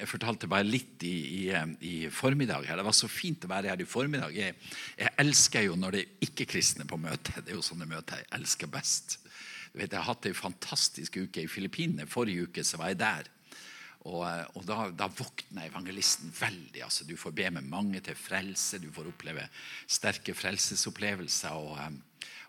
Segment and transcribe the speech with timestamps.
[0.00, 1.42] Jeg fortalte bare litt i, i,
[1.80, 2.66] i, formiddag.
[2.68, 2.80] her.
[2.80, 4.34] Det var så fint å være her i formiddag.
[4.36, 4.56] Jeg,
[4.98, 7.36] jeg elsker jo når det er ikke-kristne på møte.
[7.40, 9.18] Det er jo sånne møter jeg elsker best.
[9.72, 12.06] Du vet, Jeg har hatt en fantastisk uke i Filippinene.
[12.10, 13.30] Forrige uke så var jeg der.
[14.04, 14.22] Og,
[14.58, 16.82] og da, da våkner evangelisten veldig.
[16.84, 18.78] altså Du får be med mange til frelse.
[18.78, 19.48] Du får oppleve
[19.86, 21.56] sterke frelsesopplevelser.
[21.56, 21.78] og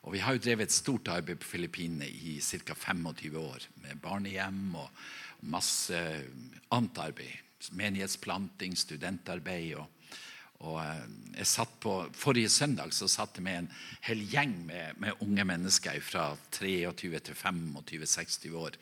[0.06, 2.76] og Vi har jo drevet et stort arbeid på Filippinene i ca.
[2.78, 3.64] 25 år.
[3.82, 4.90] Med barnehjem og
[5.50, 6.00] masse
[6.74, 7.42] annet arbeid.
[7.76, 9.76] Menighetsplanting, studentarbeid.
[9.80, 9.88] og,
[10.66, 11.06] og eh,
[11.40, 13.72] jeg satt på, Forrige søndag så satt jeg med en
[14.06, 18.78] hel gjeng med, med unge mennesker fra 23 til 25-26 år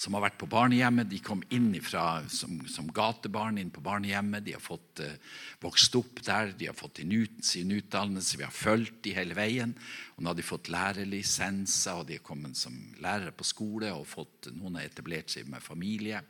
[0.00, 1.10] som har vært på barnehjemmet.
[1.10, 4.46] De kom inn ifra, som, som gatebarn inn på barnehjemmet.
[4.46, 5.18] De har fått eh,
[5.60, 8.38] vokst opp der, de har fått ut, sin utdannelse.
[8.40, 9.74] Vi har fulgt de hele veien.
[10.16, 13.92] Og nå har de fått lærerlisenser, og de har kommet som lærere på skole.
[13.92, 16.22] og fått, Noen har etablert seg med familie.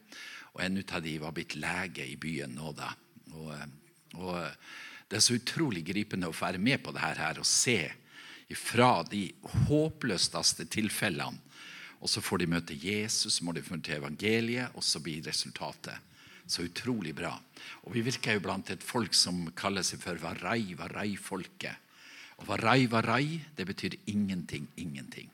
[0.57, 2.73] Og en av de var blitt lege i byen nå.
[2.75, 2.91] da.
[3.37, 3.69] Og, eh,
[4.19, 4.57] og eh,
[5.11, 7.81] Det er så utrolig gripende å være med på det her og se
[8.55, 9.29] fra de
[9.69, 11.50] håpløseste tilfellene
[12.01, 15.99] og så får de møte Jesus, så må de møte evangeliet, og så blir resultatet
[16.51, 17.33] så utrolig bra.
[17.87, 21.77] Og Vi virker jo blant et folk som kaller seg for Varai, Varai-folket.
[22.41, 25.31] Og Varai, Varai, det betyr ingenting, ingenting.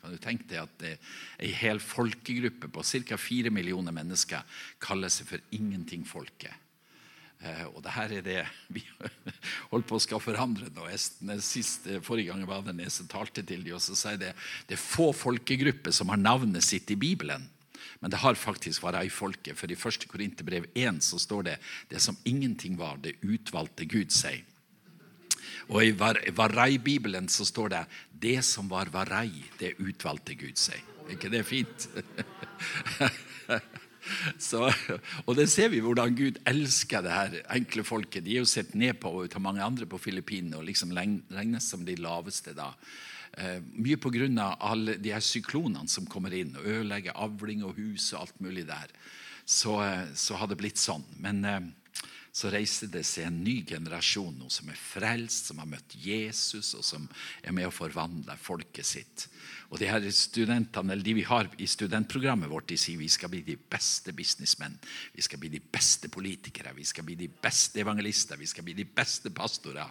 [0.00, 0.84] Kan du tenke deg at
[1.40, 3.16] Ei hel folkegruppe på ca.
[3.16, 4.44] fire millioner mennesker
[4.78, 6.52] kaller seg for ingenting-folket.
[7.42, 8.38] Eh, og det her er det
[8.72, 8.84] vi
[9.70, 10.86] holder på å skal forandre nå.
[11.42, 14.32] Sist, forrige gang jeg var der nede, talte til de, og så jeg det
[14.68, 17.48] det er få folkegrupper som har navnet sitt i Bibelen.
[18.00, 20.08] Men det har faktisk vært ei folke, For i 1.
[20.10, 21.54] Korinterbrev 1 så står det
[21.88, 24.44] det som ingenting var, det utvalgte Gud seg.
[25.72, 27.84] Og i Varai-bibelen så står det
[28.24, 30.82] det som var Varai, det utvalgte Gud seg.
[31.04, 31.88] Er ikke det fint?
[34.48, 34.66] Så,
[35.24, 38.24] og det ser vi hvordan Gud elsker det her enkle folket.
[38.26, 41.84] De er jo sett ned på av mange andre på Filippinene og liksom regnes som
[41.86, 42.72] de laveste da.
[43.36, 44.56] Eh, mye pga.
[44.60, 48.66] alle de her syklonene som kommer inn og ødelegger avling og hus og alt mulig
[48.66, 48.92] der.
[49.44, 51.04] Så, eh, så har det blitt sånn.
[51.18, 51.60] Men eh,
[52.34, 56.74] så reiser det seg en ny generasjon nå som er frelst, som har møtt Jesus,
[56.74, 57.08] og som
[57.42, 59.28] er med å forvandle folket sitt.
[59.74, 63.32] Og de her studentene, eller de vi har i studentprogrammet vårt, de sier vi skal
[63.32, 64.76] bli de beste businessmenn.
[65.16, 68.76] Vi skal bli de beste politikere, vi skal bli de beste evangelister, vi skal bli
[68.78, 69.90] de beste pastorer.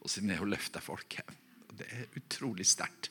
[0.00, 1.28] Og så ned og løfte folket.
[1.68, 3.10] Og det er utrolig sterkt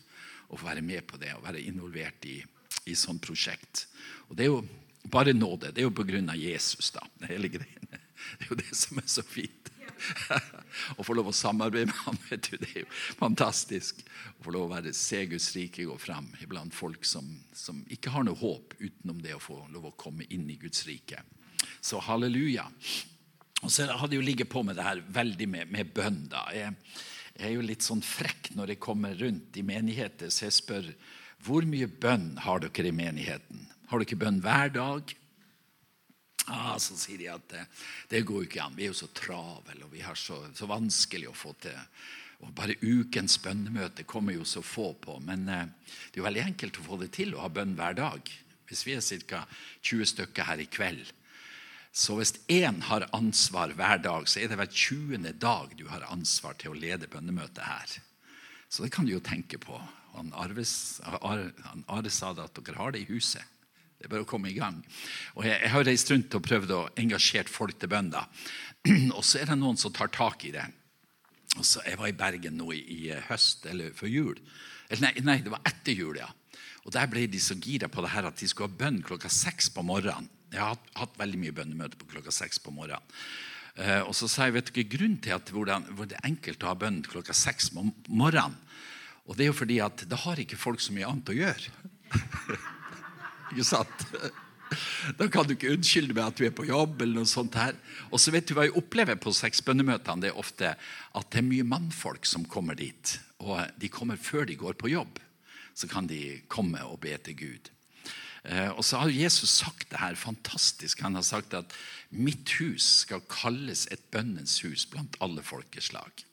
[0.50, 2.40] å være med på det og være involvert i,
[2.90, 3.86] i sånt prosjekt.
[4.32, 4.64] Og det er jo
[5.14, 5.70] bare nåde.
[5.70, 7.06] Det er jo på grunn av Jesus, da.
[7.22, 7.54] Det hele.
[8.28, 9.57] Det er jo det som er så fint.
[11.00, 14.04] Å få lov å samarbeide med ham, vet du, det er jo fantastisk.
[14.38, 18.14] Å få lov å være, se Guds rike gå fram iblant folk som, som, ikke
[18.14, 21.24] har noe håp utenom det å få lov å komme inn i Guds rike.
[21.82, 22.68] Så halleluja.
[23.64, 26.26] Og så hadde jeg jo ligget på med det her veldig med, med bønn.
[26.32, 26.46] da.
[26.54, 26.76] Jeg,
[27.34, 30.92] jeg, er jo litt sånn frekk når jeg kommer rundt i menigheter, så jeg spør
[31.46, 33.68] hvor mye bønn har dere i menigheten?
[33.92, 35.14] Har dere bønn hver dag?
[36.48, 37.66] Ah, så sier de at det,
[38.12, 38.76] det går jo ikke an.
[38.78, 41.76] Vi er jo så travel, og vi har så, så, vanskelig å få til.
[42.46, 45.18] Og Bare ukens bønnemøte kommer jo så få på.
[45.28, 45.66] Men eh,
[46.08, 48.32] det er jo veldig enkelt å få det til å ha bønn hver dag.
[48.68, 49.44] Hvis vi er ca.
[49.82, 51.12] 20 stykker her i kveld,
[51.98, 55.32] så hvis én har ansvar hver dag, så er det hver 20.
[55.42, 57.96] dag du har ansvar til å lede bønnemøtet her.
[58.70, 59.80] Så det kan du jo tenke på.
[60.14, 63.44] Han Arve, sa at dere har det i huset.
[63.98, 64.78] Det er bare å komme i gang.
[65.36, 68.28] Og Jeg, jeg har reist rundt og prøvd å engasjere folk til bønder.
[69.18, 70.66] Og så er det noen som tar tak i det.
[71.58, 74.42] Og så, Jeg var i Bergen nå i, i høst, eller før jul.
[74.88, 76.30] Eller nei, nei, det var etter jul, ja.
[76.86, 79.32] Og Der ble de så gira på det her at de skulle ha bønn klokka
[79.34, 80.30] seks på morgenen.
[80.54, 83.04] Jeg har hatt, hatt veldig mye bønnemøter på klokka seks på morgenen.
[83.78, 86.30] Uh, og så sa jeg vet du ikke grunnen til at hvordan, hvor det er
[86.32, 88.56] enkelt å ha bønn klokka seks på morgenen.
[89.28, 91.76] Og det er jo fordi at da har ikke folk så mye annet å gjøre.
[93.52, 94.08] Ikke sant?
[95.16, 97.02] Da kan du ikke unnskylde med at du er på jobb.
[97.02, 97.78] eller noe sånt her.
[98.12, 100.26] Og så vet du hva jeg opplever på sexbønnemøtene?
[100.26, 103.16] Det er ofte at det er mye mannfolk som kommer dit.
[103.40, 105.22] Og de kommer før de går på jobb.
[105.78, 107.72] Så kan de komme og be til Gud.
[108.48, 111.02] Eh, og så har Jesus sagt det her fantastisk.
[111.02, 111.74] Han har sagt at
[112.12, 116.27] 'mitt hus skal kalles et bønnens hus blant alle folkeslag'.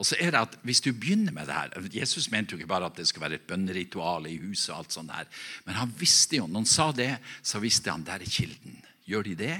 [0.00, 2.72] Og så er det at Hvis du begynner med det her Jesus mente jo ikke
[2.72, 4.72] bare at det skulle være et bønneritual i huset.
[4.72, 5.24] og alt sånt her,
[5.64, 8.82] Men han visste jo, når han sa det, så visste han der er kilden.
[9.04, 9.58] Gjør de det,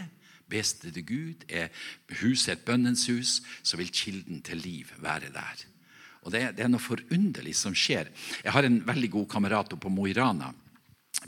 [0.49, 1.69] bes det til Gud, er
[2.23, 5.67] huset et bønnens hus, så vil kilden til liv være der.
[6.23, 8.11] Og det, det er noe forunderlig som skjer.
[8.45, 10.53] Jeg har en veldig god kamerat oppe på Mo i Rana.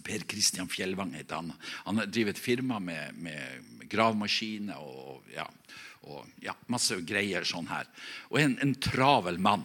[0.04, 1.52] Per Kristian Fjellvang heter han.
[1.86, 5.21] Han driver et firma med, med gravemaskiner og,
[6.08, 7.88] og ja, masse greier sånn her.
[8.32, 9.64] Og en, en travel mann.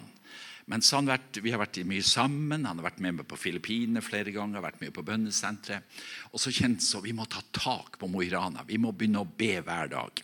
[0.68, 2.66] Men så han vært, vi har vært mye sammen.
[2.68, 4.60] Han har vært med meg på Filippinene flere ganger.
[4.60, 5.98] vært med på bønnesenteret.
[6.32, 8.66] Og så kjente så vi må ta tak på Mo i Rana.
[8.68, 10.22] Vi må begynne å be hver dag.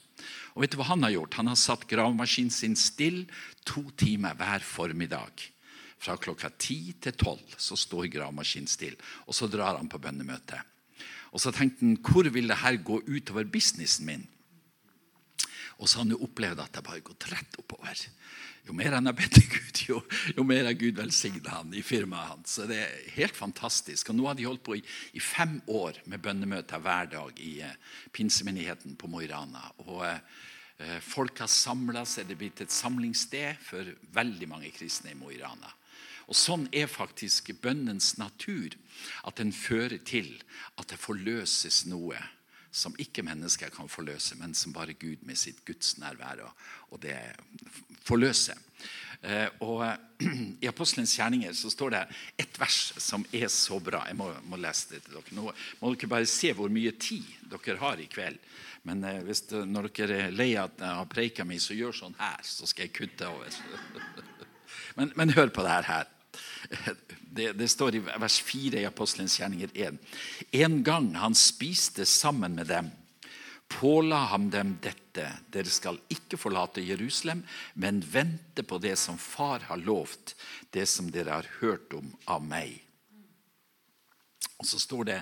[0.54, 1.38] Og vet du hva Han har gjort?
[1.40, 3.24] Han har satt gravemaskinen sin stille
[3.64, 5.48] to timer hver formiddag.
[5.98, 9.00] Fra klokka ti til tolv så står gravemaskinen stille.
[9.24, 10.60] Og så drar han på bønnemøte.
[11.32, 14.28] Og så tenkte han hvor vil det her gå utover businessen min?
[15.78, 18.04] Og så har han jo opplevd at det bare har gått rett oppover.
[18.64, 19.98] Jo mer han har bedt til Gud, jo,
[20.38, 22.54] jo mer har Gud velsignet han i firmaet hans.
[22.56, 24.08] Så det er helt fantastisk.
[24.08, 24.82] Og nå har de holdt på i,
[25.12, 27.76] i fem år med bønnemøter hver dag i eh,
[28.16, 29.66] pinsemenigheten på Mo i Rana.
[29.84, 32.30] Og eh, folk har samla seg.
[32.30, 35.74] Det er blitt et samlingssted for veldig mange kristne i Mo i Rana.
[36.24, 38.72] Og Sånn er faktisk bønnens natur.
[39.28, 40.32] At den fører til
[40.80, 42.16] at det forløses noe
[42.74, 47.16] som ikke mennesker kan forløse, men som bare Gud med sitt gudsnærvær og, og det
[48.04, 48.58] forløser.
[49.24, 49.84] Eh, og
[50.64, 52.02] I Apostelens gjerninger så står det
[52.44, 54.02] et vers som er så bra.
[54.10, 55.38] Jeg må, må lese det til dere.
[55.38, 55.46] Nå
[55.80, 58.42] må dere bare se hvor mye tid dere har i kveld.
[58.84, 61.96] Men eh, hvis når dere er lei av at jeg har preika mi, så gjør
[62.02, 63.60] sånn her, så skal jeg kutte over.
[64.98, 66.10] men, men hør på det her.
[67.34, 69.96] Det, det, står i vers 4 i Apostelens gjerninger 1.
[70.60, 72.92] En gang han spiste sammen med dem,
[73.66, 75.26] påla ham dem dette.
[75.50, 77.42] Dere skal ikke forlate Jerusalem,
[77.74, 80.36] men vente på det som far har lovt,
[80.70, 82.78] det som dere har hørt om av meg.
[84.62, 85.20] Og så står det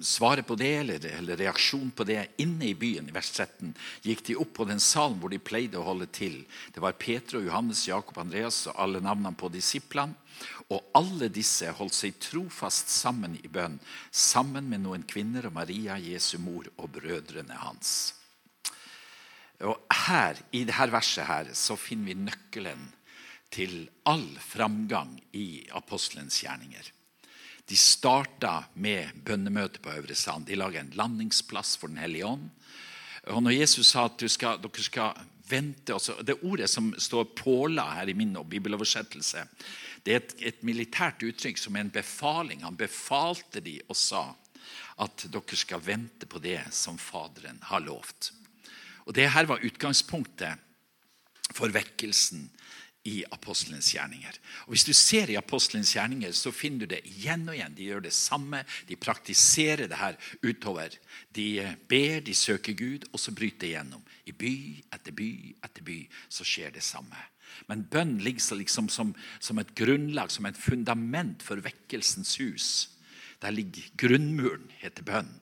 [0.00, 3.08] svaret på det, eller, eller, reaksjon på det, inne i byen.
[3.10, 3.72] I vers 13
[4.06, 6.44] gikk de opp på den salen hvor de pleide å holde til.
[6.70, 10.14] Det var Peter og Johannes, Jakob, Andreas og alle navnene på disiplene.
[10.70, 13.76] Og alle disse holdt seg trofast sammen i bønn,
[14.10, 18.14] sammen med noen kvinner og Maria, Jesu mor, og brødrene hans.
[19.62, 22.88] Og her, I dette verset her, så finner vi nøkkelen
[23.52, 26.88] til all framgang i apostelens gjerninger.
[27.68, 30.46] De starta med bønnemøte på Øvre Sand.
[30.46, 32.48] De laga en landingsplass for Den hellige ånd.
[33.30, 37.94] Og når Jesus sa at skal, dere skal vente også, Det ordet som står 'påla'
[37.94, 39.46] her i min bibeloversettelse,
[40.04, 42.64] det er et, et militært uttrykk som er en befaling.
[42.64, 44.34] Han befalte de og sa
[44.98, 48.32] at dere skal vente på det som Faderen har lovt.
[49.06, 50.58] Og Det her var utgangspunktet
[51.52, 52.50] for vekkelsen
[53.04, 54.36] i apostelens gjerninger.
[54.66, 57.74] Og Hvis du ser i apostelens gjerninger, så finner du det igjen og igjen.
[57.74, 58.62] De gjør det samme.
[58.86, 60.94] De praktiserer det her utover.
[61.34, 64.06] De ber, de søker Gud, og så bryter det igjennom.
[64.26, 64.54] I by
[64.94, 65.30] etter by
[65.64, 65.98] etter by
[66.30, 67.18] så skjer det samme.
[67.68, 72.68] Men bønn ligger liksom som, som et grunnlag, som et fundament for vekkelsens hus.
[73.42, 75.41] Der ligger grunnmuren, heter bønn.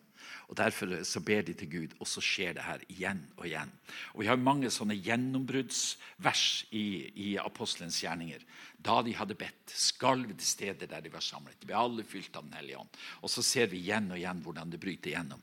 [0.51, 3.71] Og Derfor så ber de til Gud, og så skjer det her igjen og igjen.
[4.15, 8.43] Og Vi har mange sånne gjennombruddsvers i, i apostelens gjerninger.
[8.83, 11.55] Da de hadde bedt, skalv det stedet der de var samlet.
[11.61, 12.99] De ble alle fylt av Den hellige ånd.
[13.23, 15.43] Og så ser vi igjen og igjen hvordan det bryter igjennom.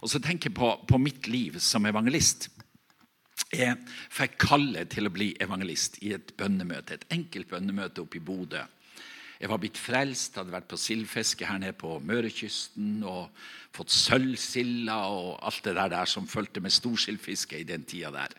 [0.00, 2.48] Og så tenker jeg på, på mitt liv som evangelist.
[3.52, 3.76] Jeg
[4.10, 8.64] fikk kallet til å bli evangelist i et bønnemøte, et enkelt bønnemøte oppe i Bodø.
[9.40, 13.28] Jeg var blitt frelst, hadde vært på sildfiske her nede på Mørekysten og
[13.76, 18.32] fått sølvsilda og alt det der, der som fulgte med storsildfiske i den tida der.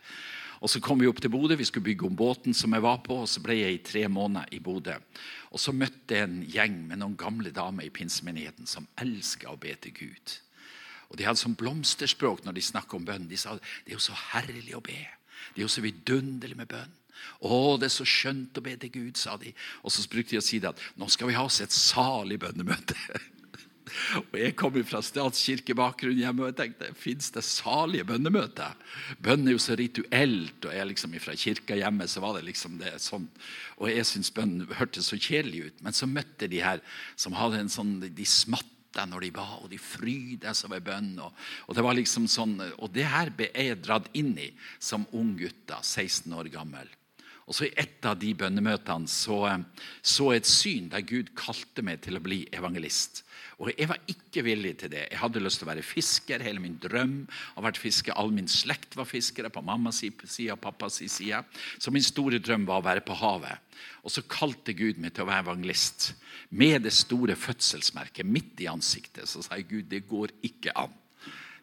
[0.58, 2.98] Og Så kom vi opp til Bodø, vi skulle bygge om båten som jeg var
[3.06, 3.20] på.
[3.22, 4.96] og Så ble jeg i tre måneder i Bodø.
[5.50, 9.56] Og Så møtte jeg en gjeng med noen gamle damer i pinsemenigheten som elska å
[9.60, 10.38] be til Gud.
[11.10, 13.28] Og De hadde sånn blomsterspråk når de snakka om bønn.
[13.28, 15.06] De sa det er jo så herlig å be.
[15.54, 16.92] Det er jo så vidunderlig med bønn.
[17.40, 19.54] Å, det er så skjønt å be til Gud, sa de.
[19.82, 22.40] Og så brukte de å si det at nå skal vi ha oss et salig
[22.42, 22.96] bønnemøte.
[24.32, 28.76] Og Jeg kommer fra statskirkebakgrunn hjemme og jeg tenkte fins det salige bønnemøter?
[29.24, 32.78] Bønn er jo så rituelt, og jeg liksom fra kirka hjemme så var det liksom
[32.82, 33.28] det sånn.
[33.78, 35.84] Og jeg syntes bønn hørtes så kjedelig ut.
[35.86, 36.82] Men så møtte de her
[37.16, 41.12] som hadde en sånn De smatta når de ba, og de fryda seg over bønn.
[41.22, 45.06] Og, og, det var liksom sånn, og det her ble jeg dratt inn i som
[45.16, 46.88] ung gutt, 16 år gammel.
[47.48, 49.38] Og så I et av de bønnemøtene så,
[50.04, 53.22] så et syn der Gud kalte meg til å bli evangelist.
[53.58, 55.06] Og Jeg var ikke villig til det.
[55.10, 56.44] Jeg hadde lyst til å være fisker.
[56.44, 57.16] Hele min drøm
[57.56, 58.14] har vært fisker.
[58.14, 61.40] All min slekt var fiskere på mammas side og pappas side.
[61.80, 63.64] Så min store drøm var å være på havet.
[64.04, 66.12] Og så kalte Gud meg til å være evangelist.
[66.54, 69.26] Med det store fødselsmerket midt i ansiktet.
[69.26, 70.94] Så sa jeg Gud, det går ikke an.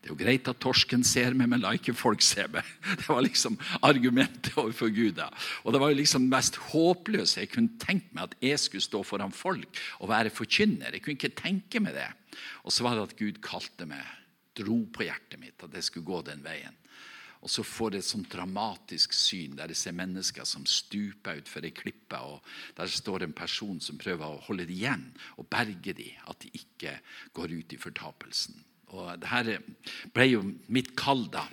[0.06, 2.68] Det er jo greit at torsken ser meg, men la ikke folk se meg.
[3.00, 3.56] Det var liksom
[3.88, 5.16] argumentet overfor Gud.
[5.18, 5.32] da.
[5.66, 9.02] Og Det var jo liksom mest håpløse jeg kunne tenkt meg at jeg skulle stå
[9.02, 10.94] foran folk og være forkynner.
[10.94, 12.06] Jeg kunne ikke tenke meg det.
[12.70, 14.06] Og så var det at Gud kalte meg
[14.54, 16.78] dro på hjertet mitt at jeg skulle gå den veien.
[17.42, 21.66] Og så får jeg et sånt dramatisk syn der jeg ser mennesker som stuper utfor
[21.66, 22.22] ei klippe.
[22.22, 22.46] og
[22.78, 25.10] Der står en person som prøver å holde dem igjen
[25.42, 27.00] og berge dem, at de ikke
[27.34, 28.62] går ut i fortapelsen.
[28.94, 29.50] Og det her
[30.14, 31.46] ble jo mitt kall da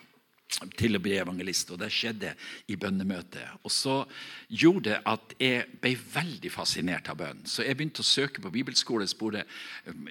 [0.77, 2.35] til å bli evangelist, og det skjedde
[2.71, 3.63] i bønnemøtet.
[3.65, 4.03] Og så
[4.53, 7.41] gjorde det at jeg ble veldig fascinert av bønn.
[7.49, 9.09] Så jeg begynte å søke på bibelskole.
[9.09, 9.47] Spore,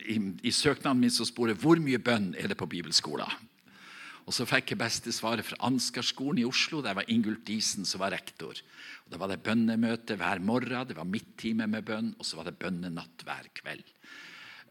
[0.02, 3.50] i, I søknaden min så spore, hvor mye bønn er det på bibelskolen.
[4.22, 6.82] Og Så fikk jeg beste svaret fra Ansgarskolen i Oslo.
[6.86, 8.54] Der var Ingulf Disen som var rektor.
[9.06, 12.48] Og Da var det bønnemøte hver morgen, det var midttime med bønn, og så var
[12.48, 13.84] det bønnenatt hver kveld.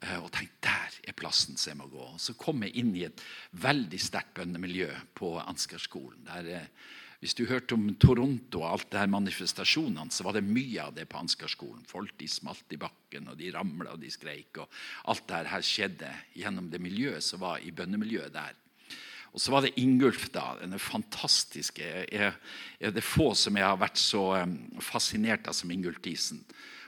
[0.00, 2.06] Eh, og tenkte der er plassen som jeg må gå.
[2.20, 3.20] Så kom jeg inn i et
[3.60, 4.88] veldig sterkt bønnemiljø
[5.18, 6.24] på Ansgarskolen.
[6.28, 10.46] Der, eh, hvis du hørte om Toronto og alt det her manifestasjonene, så var det
[10.46, 11.84] mye av det på Ansgarskolen.
[11.84, 14.56] Folk de smalt i bakken, og de ramla og de skreik.
[14.56, 14.70] og
[15.04, 18.56] Alt det her skjedde gjennom det miljøet som var i bønnemiljøet der.
[19.32, 20.56] Og så var det Ingulf, da.
[20.58, 22.34] Denne fantastiske er,
[22.80, 24.24] er det få som jeg har vært så
[24.80, 26.40] fascinert av som Ingulf Diesen.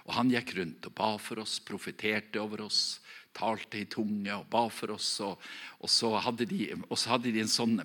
[0.09, 3.02] Og Han gikk rundt og ba for oss, profeterte over oss
[3.37, 5.15] talte i tunge og ba for oss.
[5.25, 5.41] Og,
[5.81, 7.83] og, så, hadde de, og så hadde de en sånn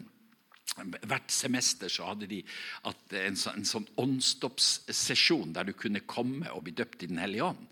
[0.78, 2.42] Hvert semester så hadde de
[2.86, 7.48] en, sånn, en sånn åndsdåpssesjon der du kunne komme og bli døpt i Den hellige
[7.48, 7.64] ånd.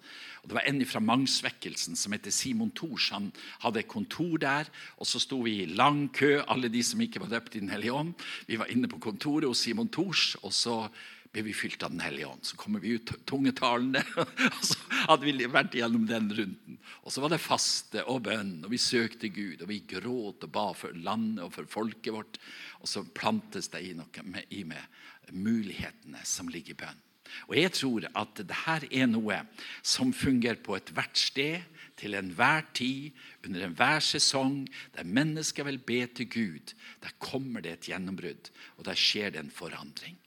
[0.41, 3.11] Og det var En fra Mangsvekkelsen som heter Simon Thors.
[3.13, 4.69] Han hadde et kontor der.
[4.97, 7.73] og Så sto vi i lang kø, alle de som ikke var døpt i Den
[7.73, 8.13] hellige ånd.
[8.47, 10.35] Vi var inne på kontoret hos Simon Thors.
[10.41, 10.87] og så
[11.35, 12.45] ble vi fylt av Den hellige ånd.
[12.45, 14.03] Så kommer vi ut tungetalende.
[14.17, 14.74] og så
[15.09, 16.77] hadde vi vært gjennom den runden.
[17.05, 19.63] Og så var det faste og bønn, og vi søkte Gud.
[19.63, 22.39] Og vi gråt og ba for landet og for folket vårt.
[22.81, 27.01] Og så plantes det i noe med, i med mulighetene som ligger i bønn.
[27.49, 29.39] Og jeg tror at dette er noe
[29.85, 31.63] som fungerer på ethvert sted,
[31.95, 33.15] til enhver tid,
[33.45, 34.65] under enhver sesong,
[34.97, 36.73] der mennesker vil be til Gud.
[37.03, 40.17] Der kommer det et gjennombrudd, og der skjer det en forandring.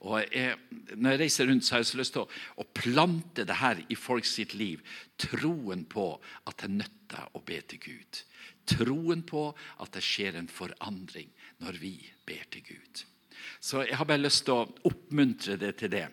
[0.00, 0.56] Og jeg,
[0.96, 2.30] når jeg reiser rundt, så har jeg så lyst til å,
[2.62, 4.80] å plante det her i folk sitt liv.
[5.20, 6.06] Troen på
[6.48, 8.22] at det nytter å be til Gud.
[8.70, 11.28] Troen på at det skjer en forandring
[11.60, 11.94] når vi
[12.28, 13.04] ber til Gud.
[13.60, 16.06] Så jeg har bare lyst til å oppmuntre deg til det.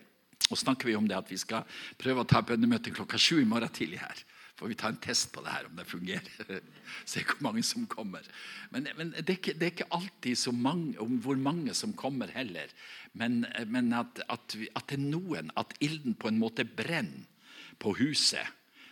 [0.48, 1.64] Og snakker vi om det at vi skal
[2.00, 4.24] prøve å ta bønnemøte klokka sju i morgen tidlig her
[4.58, 6.60] får vi ta en test på det her, om det fungerer.
[7.10, 8.26] Se hvor mange som kommer.
[8.74, 11.94] Men, men det, er ikke, det, er ikke, alltid så mange, om hvor mange som
[11.94, 12.72] kommer heller.
[13.14, 17.26] Men, men at, at, at, det er noen, at ilden på en måte brenner
[17.78, 18.42] på huset.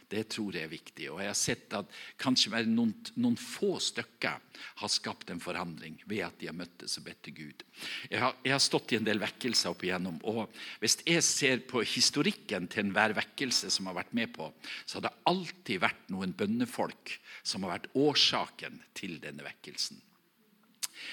[0.08, 1.08] Det tror jeg er viktig.
[1.10, 1.90] Og jeg har sett at
[2.22, 4.38] kanskje bare noen, noen, få stykker
[4.80, 7.64] har skapt en forandring ved at de har møttes og bedt til Gud.
[8.12, 10.20] Jeg har, jeg har, stått i en del vekkelser opp igjennom.
[10.22, 10.46] og
[10.82, 14.52] Hvis jeg ser på historikken til enhver vekkelse som har vært med på,
[14.86, 20.05] så har det alltid vært noen bønnefolk som har vært årsaken til denne vekkelsen.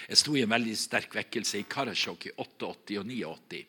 [0.09, 3.61] Jeg sto i en veldig sterk vekkelse i Karasjok i 88 og 89,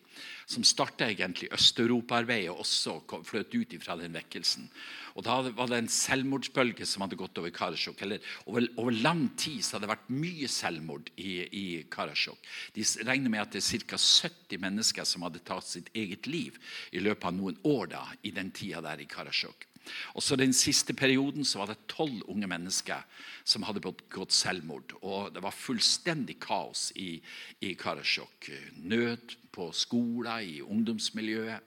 [0.47, 4.69] som starta egentlig Øst-Europa-arbeidet og også fløt ut fra den vekkelsen.
[5.15, 8.03] Og Da var det en selvmordsbølge som hadde gått over Karasjok.
[8.47, 12.39] Over, over, lang tid så hadde det vært mye selvmord i, i Karasjok.
[12.75, 13.99] De regner med at det er ca.
[13.99, 16.59] 70 mennesker som hadde tatt sitt eget liv
[16.91, 19.69] i løpet av noen år da, i den tida der i Karasjok.
[20.15, 23.05] Og så Den siste perioden så var det tolv unge mennesker
[23.45, 24.97] som hadde begått selvmord.
[25.03, 27.21] og Det var fullstendig kaos i,
[27.61, 28.51] i Karasjok.
[28.77, 31.61] Nød på skoler, i ungdomsmiljøet.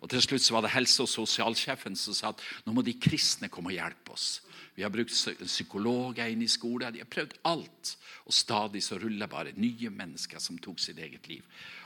[0.00, 2.96] Og Til slutt så var det helse- og sosialsjefen som sa at nå må de
[3.00, 4.40] kristne komme og hjelpe oss.
[4.74, 6.94] Vi har brukt psykologer inn i skolen.
[6.94, 7.96] De har prøvd alt.
[8.24, 11.44] Og stadig så ruller bare nye mennesker som tok sitt eget liv.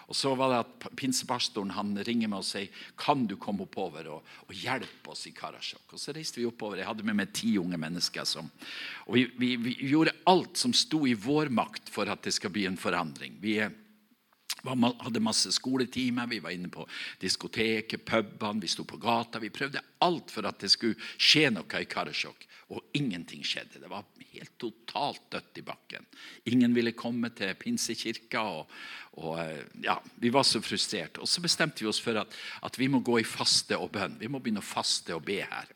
[0.08, 4.10] Og så var det at Pinsepastoren han ringer meg og sier kan du komme oppover
[4.12, 5.94] og, og hjelpe oss i Karasjok.
[5.94, 6.80] Og Så reiste vi oppover.
[6.80, 8.26] Jeg hadde med meg ti unge mennesker.
[8.28, 8.50] Som,
[9.06, 12.52] og vi, vi, vi, gjorde alt som sto i vår makt for at det skal
[12.54, 13.38] bli en forandring.
[13.42, 13.58] Vi
[14.64, 16.86] hadde masse skoletimer, vi var inne på
[17.20, 19.42] diskoteket, pubene, vi sto på gata.
[19.42, 23.82] Vi prøvde alt for at det skulle skje noe i Karasjok, og ingenting skjedde.
[23.82, 26.06] Det var helt totalt dødt i bakken.
[26.50, 28.42] Ingen ville komme til pinsekirka.
[28.42, 28.70] og,
[29.20, 29.38] og
[29.84, 31.18] ja, Vi var så frustrert.
[31.18, 34.18] Og så bestemte vi oss for at, at vi må gå i faste og bønn.
[34.20, 35.70] Vi må begynne å faste og be her.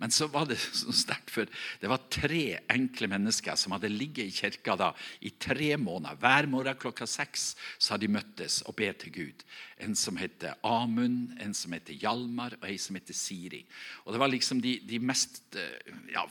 [0.00, 1.48] Men så var det så sterkt, for
[1.80, 6.16] det var tre enkle mennesker som hadde ligget i kirka da, i tre måneder.
[6.22, 9.44] Hver morgen klokka seks så hadde de møttes og bedt til Gud.
[9.80, 13.60] En som heter Amund, en som heter Hjalmar og en som heter Siri.
[14.06, 16.24] Og Det var liksom de, de mest eh, ja,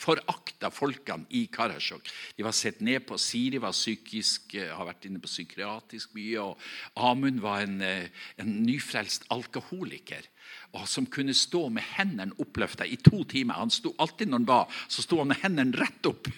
[0.00, 2.08] forakta folkene i Karasjok.
[2.36, 3.20] De var sett ned på.
[3.20, 6.40] Siri var psykisk, eh, har vært inne på psykiatrisk mye.
[6.40, 8.08] og Amund var en, eh,
[8.40, 10.32] en nyfrelst alkoholiker
[10.72, 13.60] og som kunne stå med hendene oppløfta i to timer.
[13.60, 16.30] Han sto alltid når han ba, så sto han med hendene rett opp.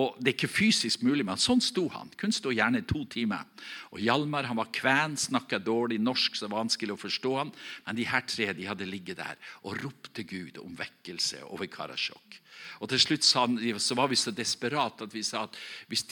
[0.00, 2.10] Og Det er ikke fysisk mulig, men sånn sto han.
[2.16, 3.44] Kunne stå gjerne to timer.
[3.92, 7.52] Og Hjalmar han var kven, snakka dårlig norsk, så vanskelig å forstå han.
[7.86, 11.68] Men de her tre de hadde ligget der og ropt til Gud om vekkelse over
[11.70, 12.40] Karasjok.
[12.78, 15.58] Og til slutt så var vi så desperate at vi sa at
[15.90, 16.04] hvis,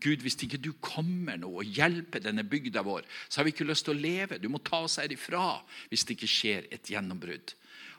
[0.00, 3.68] Gud, hvis ikke du kommer nå og hjelper denne bygda vår, så har vi ikke
[3.68, 4.40] lyst til å leve.
[4.40, 7.56] Du må ta oss herifra hvis det ikke skjer et gjennombrudd.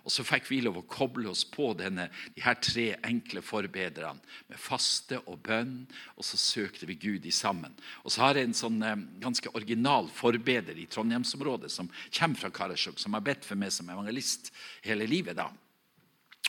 [0.08, 4.24] Og Så fikk vi lov å koble oss på denne, de her tre enkle forbedrerne
[4.48, 5.82] med faste og bønn,
[6.16, 7.76] og så søkte vi Gud i sammen.
[8.08, 12.54] Og så har jeg en sånn eh, ganske original forbeder i Trondheimsområdet som kommer fra
[12.56, 14.54] Karasjok, som har bedt for meg som evangelist
[14.88, 15.36] hele livet.
[15.36, 15.52] da.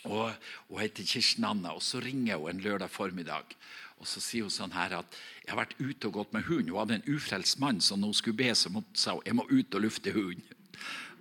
[0.04, 0.30] Og
[0.68, 3.56] Hun heter Kirsten Anna, og så ringer hun en lørdag formiddag.
[3.98, 6.70] Og så sier hun sånn her at jeg har vært ute og gått med hund.
[6.70, 9.46] Hun hadde en ufrelst mann, når hun skulle be, så hun sa hun jeg må
[9.50, 10.44] ut og lufte hund.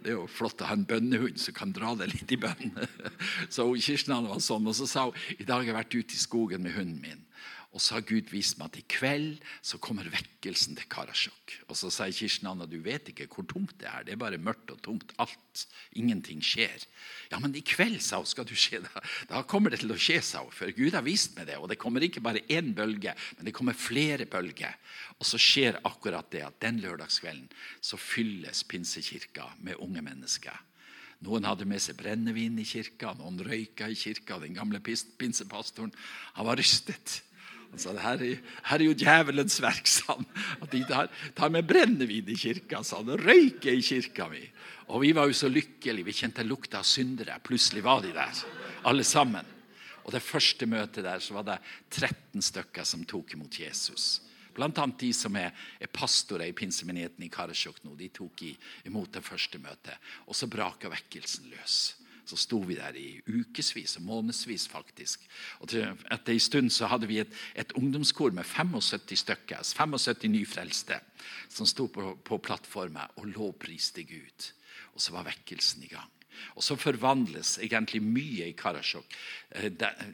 [0.03, 2.75] Det er jo flott å ha en bønnehund som kan dra deg litt i bønn.
[3.53, 6.13] Så Kirsten Anna var sånn, og så sa hun i dag har jeg vært ute
[6.13, 7.23] i skogen med hunden min.
[7.77, 11.51] Og så har Gud vist meg at i kveld så kommer vekkelsen til Karasjok.
[11.69, 14.07] Og så sier Kirsten Anna du vet ikke hvor tomt det er.
[14.07, 15.11] Det er bare mørkt og tomt.
[15.21, 15.65] Alt.
[15.93, 16.87] Ingenting skjer.
[17.29, 19.03] Ja, men i kveld sa hun, skal du se det.
[19.29, 20.55] Da kommer det til å skje, sa hun.
[20.57, 21.59] For Gud har vist meg det.
[21.61, 24.73] Og det kommer ikke bare én bølge, men det kommer flere bølger.
[25.21, 27.45] Og så skjer akkurat det at den lørdagskvelden
[27.77, 30.57] så fylles pinsekirka med unge mennesker.
[31.25, 34.41] Noen hadde med seg brennevin i kirka, noen røyka i kirka.
[34.41, 35.93] Den gamle pinsepastoren
[36.33, 37.21] han var rystet.
[37.71, 38.37] Han sa her er,
[38.69, 40.27] her er jo djevelens verk, han.
[40.63, 43.17] At de tar, tar med brennevin i kirka, sa han.
[43.21, 44.43] Røyker i kirka mi.
[44.93, 46.07] Og vi var jo så lykkelige.
[46.07, 47.37] Vi kjente lukta av syndere.
[47.43, 48.43] Plutselig var de der,
[48.87, 49.53] alle sammen.
[50.07, 51.59] Og det første møtet der så var det
[51.91, 54.23] 13 stykker som tok imot Jesus.
[54.55, 57.93] Blant annet de som er, er pastorer i pinsemenigheten i Karasjok nå.
[57.99, 58.55] De tok i,
[58.87, 59.99] imot det første møtet.
[60.25, 61.81] Og så braka vekkelsen løs
[62.27, 65.23] så sto vi der i ukevis og månedsvis, faktisk.
[65.63, 70.99] Og etter en stund så hadde vi et, et ungdomskor med 75 stykker, 75 nyfrelste,
[71.49, 74.51] som sto på, på plattformen og lovpriste Gud.
[74.93, 76.11] Og så var vekkelsen i gang.
[76.57, 79.15] Og så forvandles egentlig mye i Karasjok.
[79.57, 79.71] Eh,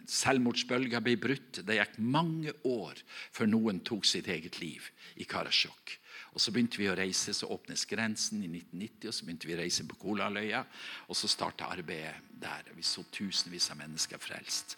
[0.07, 1.61] selvmordsbølga ble brutt.
[1.65, 3.01] Det gikk mange år
[3.33, 4.87] før noen tok sitt eget liv
[5.19, 5.97] i Karasjok.
[6.33, 9.55] Og Så begynte vi å reise, så åpnes grensen i 1990, og så begynte vi
[9.55, 10.63] å reise på Kolaløya.
[11.07, 12.71] Og så starta arbeidet der.
[12.73, 14.77] Vi så tusenvis av mennesker frelst.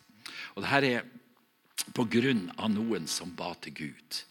[0.55, 1.05] Og det her er
[1.95, 4.23] på grunn av noen som ba til Gud.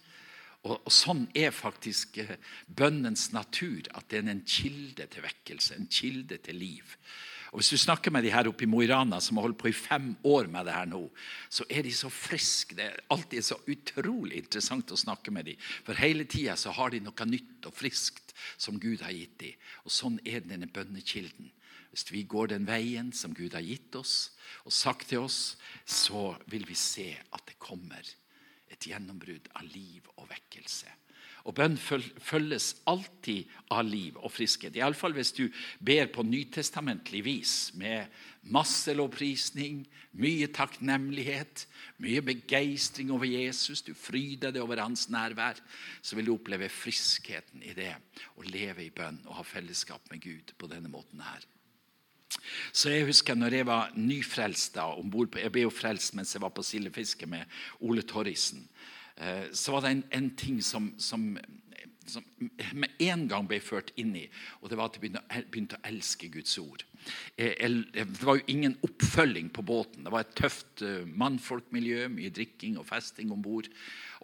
[0.64, 5.76] Og, og Sånn er faktisk eh, bønnens natur, at det er en kilde til vekkelse,
[5.76, 6.96] en kilde til liv.
[7.55, 9.61] Og Hvis du snakker med de her oppe i Mo i Rana som har holdt
[9.61, 11.05] på i fem år med det her nå,
[11.47, 12.75] så er de så friske.
[12.75, 15.61] Det er alltid så utrolig interessant å snakke med dem.
[15.87, 19.55] For hele tida har de noe nytt og friskt som Gud har gitt dem.
[19.87, 21.53] Og sånn er denne bønnekilden.
[21.95, 24.35] Hvis vi går den veien som Gud har gitt oss
[24.67, 25.55] og sagt til oss,
[25.87, 28.03] så vil vi se at det kommer
[28.67, 30.90] et gjennombrudd av liv og vekkelse.
[31.44, 34.76] Og bønn følges alltid av liv og friskhet.
[34.78, 35.44] Iallfall hvis du
[35.85, 38.09] ber på nytestamentlig vis med
[38.48, 39.83] masse lovprisning,
[40.16, 41.66] mye takknemlighet,
[42.00, 43.85] mye begeistring over Jesus.
[43.85, 45.61] Du fryder deg over hans nærvær.
[46.00, 47.92] Så vil du oppleve friskheten i det
[48.40, 51.44] å leve i bønn og ha fellesskap med Gud på denne måten her.
[52.74, 56.42] Så jeg husker når jeg var nyfrelst da, på, Jeg ble jo frelst mens jeg
[56.42, 57.44] var på sildefiske med
[57.80, 58.64] Ole Torrisen.
[59.16, 61.27] Eh, så var det en, en ting som, som,
[62.07, 62.24] som,
[62.72, 64.24] med en gang ble ført inn i,
[64.61, 66.85] og det var at jeg begynte, begynte å elske Guds ord.
[67.37, 70.07] Det var jo ingen oppfølging på båten.
[70.07, 73.70] Det var et tøft eh, mannfolkmiljø, mye drikking og festing om bord.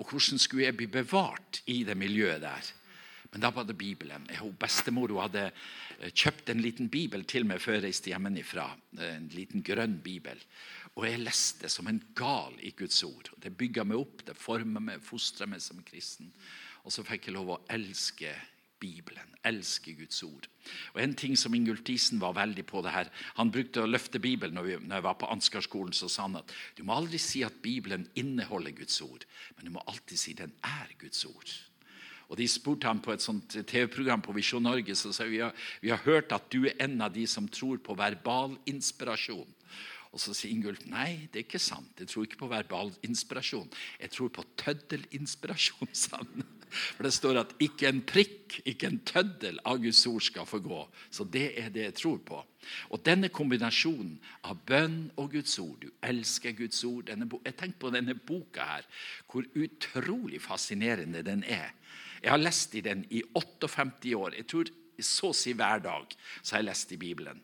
[0.00, 2.74] Og hvordan skulle jeg bli bevart i det miljøet der?
[3.30, 4.26] Men da var det Bibelen.
[4.58, 8.66] Bestemor hun hadde eh, kjøpt en liten bibel til meg før jeg reiste hjemmefra.
[9.06, 10.40] En liten grønn bibel.
[11.00, 13.30] Og jeg leste som en gal i Guds ord.
[13.40, 16.28] Det bygga meg opp, det forma meg, fostra meg som kristen.
[16.84, 18.34] Og så fikk jeg lov å elske
[18.80, 20.44] Bibelen, elske Guds ord.
[20.92, 24.20] Og En ting som Ingulf Diesen var veldig på det her, Han brukte å løfte
[24.20, 25.92] Bibelen når, vi, når jeg var på Ansgarskolen.
[25.92, 29.24] Så sa han at du må aldri si at Bibelen inneholder Guds ord,
[29.56, 31.56] men du må alltid si den er Guds ord.
[32.28, 35.40] Og De spurte ham på et sånt TV-program på Visjon Norge så sa vi,
[35.80, 39.48] vi har hørt at du er en av de som tror på verbal inspirasjon.
[40.10, 41.92] Og så sier Ingulf nei, det er ikke sant.
[42.00, 43.68] Jeg tror ikke på verbal inspirasjon.
[44.00, 45.92] Jeg tror på tøddelinspirasjon.
[46.70, 50.60] For det står at ikke en prikk, ikke en tøddel av Guds ord skal få
[50.64, 50.80] gå.
[51.10, 52.40] Så det er det jeg tror på.
[52.90, 57.78] Og denne kombinasjonen av bønn og Guds ord, du elsker Guds ord denne, Jeg tenker
[57.78, 58.86] på denne boka her,
[59.30, 61.70] hvor utrolig fascinerende den er.
[62.22, 64.34] Jeg har lest i den i 58 år.
[64.36, 64.70] Jeg tror
[65.06, 67.40] så å si hver dag så har jeg lest i Bibelen.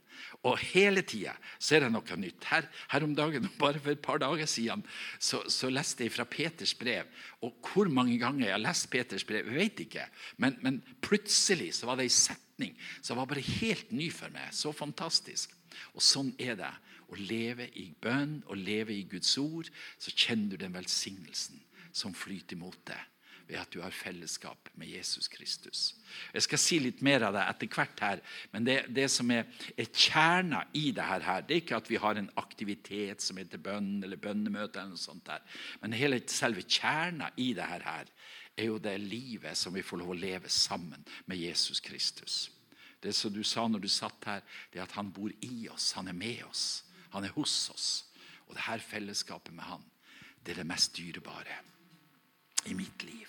[0.47, 1.35] Og hele tida
[1.75, 2.47] er det noe nytt.
[2.49, 4.85] Her, her, om dagen, bare for et par dager siden,
[5.19, 7.09] så, så, leste jeg fra Peters brev.
[7.45, 10.07] Og hvor mange ganger jeg har lest Peters brev, jeg vet ikke.
[10.43, 14.53] Men, men plutselig så var det ei setning som var bare helt ny for meg.
[14.57, 15.53] Så fantastisk.
[15.95, 16.73] Og sånn er det.
[17.07, 19.69] Å leve i bønn og leve i Guds ord,
[20.03, 21.61] så kjenner du den velsignelsen
[21.95, 23.16] som flyter imot deg
[23.47, 25.95] ved at du har fellesskap med Jesus Kristus.
[26.35, 29.47] Jeg skal si litt mer av det etter hvert, her, men det, det som er,
[29.79, 33.63] er kjerna i det her, det er ikke at vi har en aktivitet som heter
[33.63, 35.45] bønn eller bønnemøte, eller noe sånt der,
[35.83, 38.11] men hele selve kjerna i det her,
[38.57, 42.47] er jo det livet som vi får lov å leve sammen med Jesus Kristus.
[43.05, 45.93] Det som du sa når du satt her, det er at han bor i oss,
[45.99, 46.81] han er med oss,
[47.13, 47.89] han er hos oss.
[48.49, 49.85] Og det her fellesskapet med han,
[50.41, 51.61] det er det mest dyrebare
[52.67, 53.27] i mitt liv.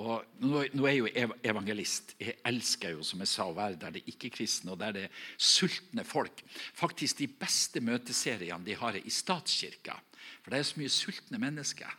[0.00, 2.14] Og nå, nå er jeg jo evangelist.
[2.20, 4.94] Jeg elsker jo som jeg sa, å være der det ikke er kristne, og der
[4.96, 6.40] det er sultne folk.
[6.76, 9.98] Faktisk De beste møteseriene de har er i statskirka.
[10.40, 11.98] For det er så mye sultne mennesker.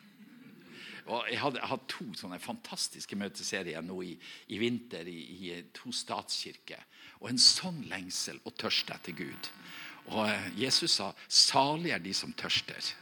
[1.11, 4.15] Og Jeg hadde hatt to sånne fantastiske møteserier nå i,
[4.49, 6.81] i vinter i, i, to statskirker.
[7.21, 9.53] Og en sånn lengsel og tørst etter Gud.
[10.09, 12.93] Og eh, Jesus sa 'salig er de som tørster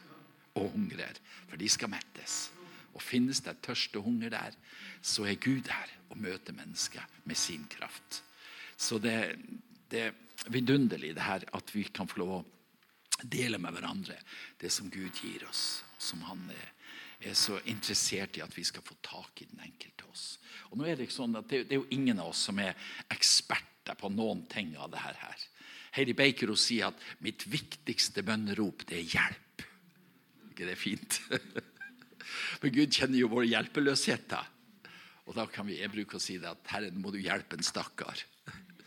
[0.59, 1.15] og hungrer,
[1.47, 2.58] for de skal mettes'.
[2.99, 4.55] Og finnes det tørst og hunger der,
[5.01, 8.23] så er Gud der og møter mennesket med sin kraft.
[8.75, 9.15] Så det,
[9.91, 10.11] er
[10.51, 12.45] vidunderlig det her at vi kan få lov å
[13.23, 14.17] dele med hverandre
[14.59, 16.67] det som Gud gir oss, som han er,
[17.31, 20.27] er så interessert i at vi skal få tak i den enkelte oss.
[20.71, 22.59] Og nå er Det ikke sånn at det, det, er jo ingen av oss som
[22.59, 22.75] er
[23.11, 25.47] eksperter på noen ting av det her.
[25.95, 29.65] Heidi Baker sier at 'mitt viktigste bønnerop, det er hjelp'.
[30.51, 31.21] ikke det er fint?
[32.63, 34.55] Men Gud kjenner jo våre hjelpeløsheter.
[35.29, 38.23] Og da kan vi bruke å si det at Herre, må du hjelpe en stakkar.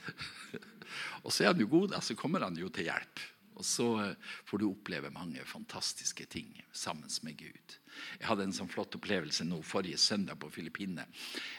[1.24, 3.22] og så er han jo god, da, så kommer han jo til hjelp.
[3.61, 7.76] Og så eh, får du oppleve mange fantastiske ting sammen med Gud.
[8.18, 11.05] Jeg hadde en sånn flott opplevelse nå forrige søndag på Filippinene.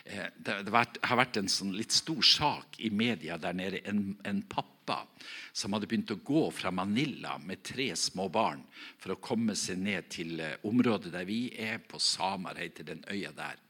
[0.04, 3.84] Eh, det, har vært en sånn litt stor sak i media der nede.
[3.89, 4.73] En, en, pappa
[5.54, 8.63] som hadde begynt å gå fra Manila med tre små barn
[9.02, 13.04] for å komme seg ned til eh, området der vi er, på Samar, heter den
[13.12, 13.62] øya der.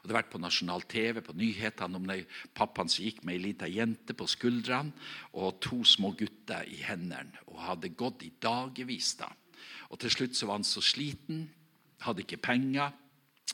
[0.00, 2.22] Og Det har vært på nasjonal TV, på nyhetene om det,
[2.56, 4.94] pappaen som gikk med ei lita jente på skuldrene
[5.36, 7.36] og to små gutter i hendene.
[7.52, 9.12] Og hadde gått i dagevis.
[9.20, 9.28] da.
[9.92, 11.50] Og Til slutt så var han så sliten,
[12.00, 12.96] hadde ikke penger.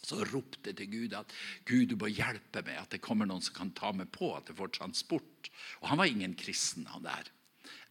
[0.07, 1.33] Så ropte til Gud at
[1.67, 4.53] Gud, du må hjelpe meg, at det kommer noen som kan ta meg på, at
[4.53, 5.51] jeg får transport.
[5.83, 7.31] Og Han var ingen kristen, han der.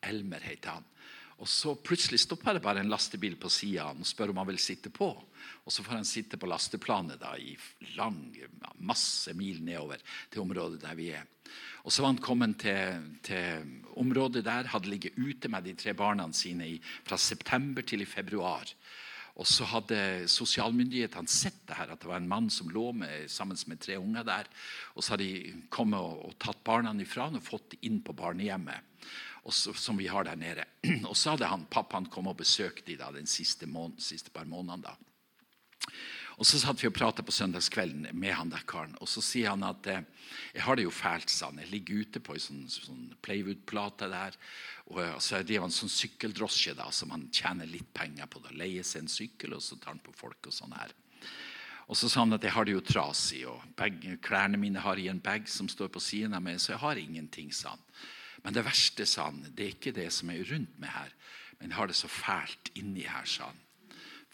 [0.05, 0.85] Elmer het han.
[1.43, 4.61] Og så Plutselig stopper det bare en lastebil på sida og spør om han vil
[4.61, 5.09] sitte på.
[5.11, 7.57] Og Så får han sitte på lasteplanet da, i
[7.97, 8.21] lang,
[8.79, 9.99] masse mil nedover
[10.31, 11.25] til området der vi er.
[11.83, 15.93] Og Så var han kommet til, til området der, hadde ligget ute med de tre
[15.93, 18.71] barna sine i, fra september til i februar.
[19.35, 23.27] Og så hadde sosialmyndighetene sett det her, at det var en mann som lå med,
[23.31, 24.47] sammen med tre unger der.
[24.95, 28.95] Og så hadde de kommet og, og tatt barna ifra og fått inn på barnehjemmet
[29.53, 30.65] så, som vi har der nede.
[31.09, 33.67] Og så hadde han, pappaen kommet og besøkt de den siste,
[33.97, 34.81] siste par månedene.
[34.81, 34.95] da.
[36.35, 38.97] Og Så satt vi og pratet på søndagskvelden med han der karen.
[38.99, 40.03] Og så sier han at eh,
[40.53, 41.61] jeg har det jo fælt, sa han.
[41.63, 44.35] Jeg ligger ute på ei sånn, sånn Playwood-plate der.
[44.91, 48.43] Og, og så driver han sånn sykkeldrosje da, som han tjener litt penger på.
[48.43, 50.91] da, Leier seg en sykkel, og så tar han på folk og sånn her.
[51.85, 54.99] Og så sa han at jeg har det jo trasig, og bag, klærne mine har
[54.99, 57.83] i en bag som står på siden av meg, så jeg har ingenting, sa han.
[58.45, 61.13] Men det verste, sa han, det er ikke det som er rundt meg her,
[61.59, 63.61] men jeg har det så fælt inni her, sa han.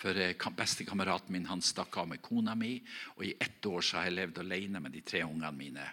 [0.01, 0.17] For
[0.57, 2.79] Bestekameraten min han stakk av med kona mi,
[3.17, 5.85] og i ett år så har jeg levd alene med de tre ungene mine.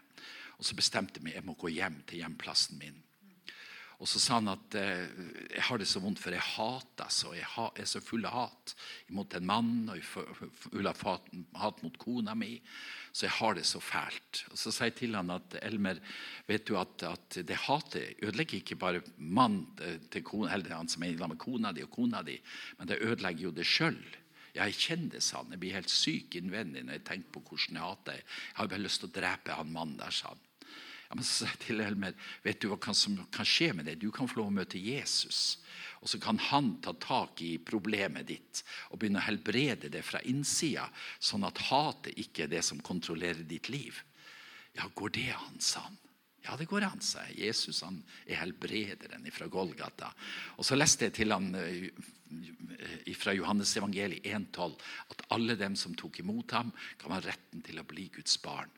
[0.57, 2.97] Og Så bestemte jeg meg jeg må gå hjem til hjemplassen min.
[3.98, 5.08] Og så sa han at eh,
[5.56, 7.32] jeg har det så vondt, for jeg hater så.
[7.34, 7.46] Jeg
[7.82, 8.74] er så full av hat
[9.11, 12.52] mot en mann og full av hat mot kona mi.
[13.11, 14.44] Så jeg har det så fælt.
[14.52, 15.98] Og Så sa jeg til han at Elmer,
[16.46, 19.64] vet du at, at det hatet ødelegger ikke bare mann
[20.12, 22.38] til kona, eller han som er sammen med kona di og kona di,
[22.78, 23.98] men det ødelegger jo det sjøl.
[24.54, 25.52] Jeg kjenner det, sa han.
[25.54, 28.22] Jeg blir helt syk innvendig når jeg tenker på hvordan jeg hater.
[28.22, 30.47] Jeg har bare lyst til å drepe han mannen der, sa han.
[31.09, 34.01] Ja, men så sa jeg til Elmer vet du hva som kan skje med deg?
[34.03, 35.59] Du kan få lov å møte Jesus.
[36.03, 40.21] Og så kan han ta tak i problemet ditt og begynne å helbrede det fra
[40.29, 40.85] innsida,
[41.18, 44.03] sånn at hatet ikke er det som kontrollerer ditt liv.
[44.77, 45.97] Ja, går det an, sa han.
[46.44, 47.40] Ja, det går an, sa jeg.
[47.49, 50.12] Jesus han er helbrederen fra Golgata.
[50.57, 51.88] Og så leste jeg til han eh,
[53.18, 54.77] fra Johannes evangeliet 1,12
[55.12, 58.71] at alle dem som tok imot ham, kan ha retten til å bli Guds barn.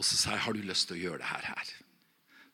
[0.00, 1.52] Og så sa jeg har du lyst til å gjøre det her?
[1.52, 1.72] her?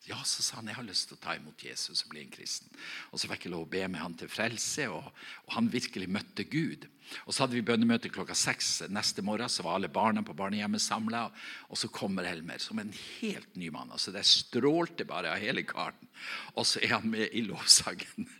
[0.06, 2.30] Ja, så sa han jeg har lyst til å ta imot Jesus og bli en
[2.30, 2.70] kristen.
[3.10, 5.08] Og Så fikk jeg lov å be med han til frelse, og,
[5.46, 6.86] og han virkelig møtte Gud.
[7.24, 9.50] Og Så hadde vi bønnemøte klokka seks neste morgen.
[9.50, 11.24] Så var alle barna på barnehjemmet samla.
[11.70, 13.90] Og så kommer Helmer som en helt ny mann.
[13.90, 16.10] altså Det strålte bare av hele karen.
[16.54, 18.30] Og så er han med i lovsangen.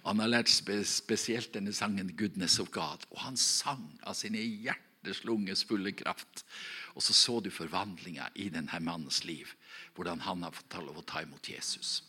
[0.00, 3.04] Og Han har lært spesielt denne sangen 'Goodness of God'.
[3.10, 6.44] Og han sang av sine hjerteslunges fulle kraft.
[6.94, 9.52] Og så så du forvandlinga i denne mannens liv
[9.94, 12.02] hvordan han har fått lov å ta imot Jesus.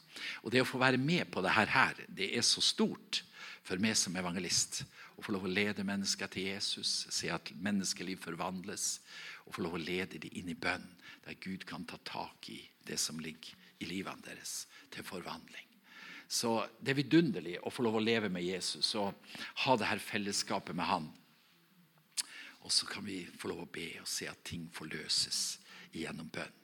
[0.43, 3.23] Og Det å få være med på dette her, det er så stort
[3.63, 4.83] for meg som evangelist.
[5.17, 8.99] Å få lov å lede mennesker til Jesus, se at menneskeliv forvandles.
[9.45, 10.87] Og få lov å lede dem inn i bønn,
[11.25, 15.67] der Gud kan ta tak i det som ligger i livene deres, til forvandling.
[16.31, 19.11] Så det er vidunderlig å få lov å leve med Jesus og
[19.65, 21.09] ha det her fellesskapet med han.
[22.61, 25.59] Og så kan vi få lov å be og se at ting forløses
[25.95, 26.57] gjennom bønn.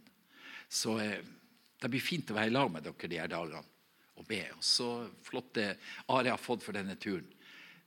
[0.69, 1.23] Så eh,
[1.81, 3.63] det blir fint å være i lag med dere de her dagene
[4.17, 4.41] og be.
[4.57, 4.89] Og så
[5.25, 5.69] flott det
[6.13, 7.27] Are har fått for denne turen.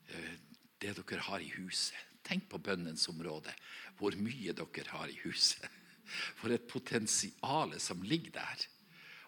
[0.09, 0.35] Eh,
[0.81, 1.99] det dere har i huset.
[2.27, 3.53] Tenk på bønnens område.
[3.99, 5.67] Hvor mye dere har i huset.
[6.41, 8.65] For et potensial som ligger der.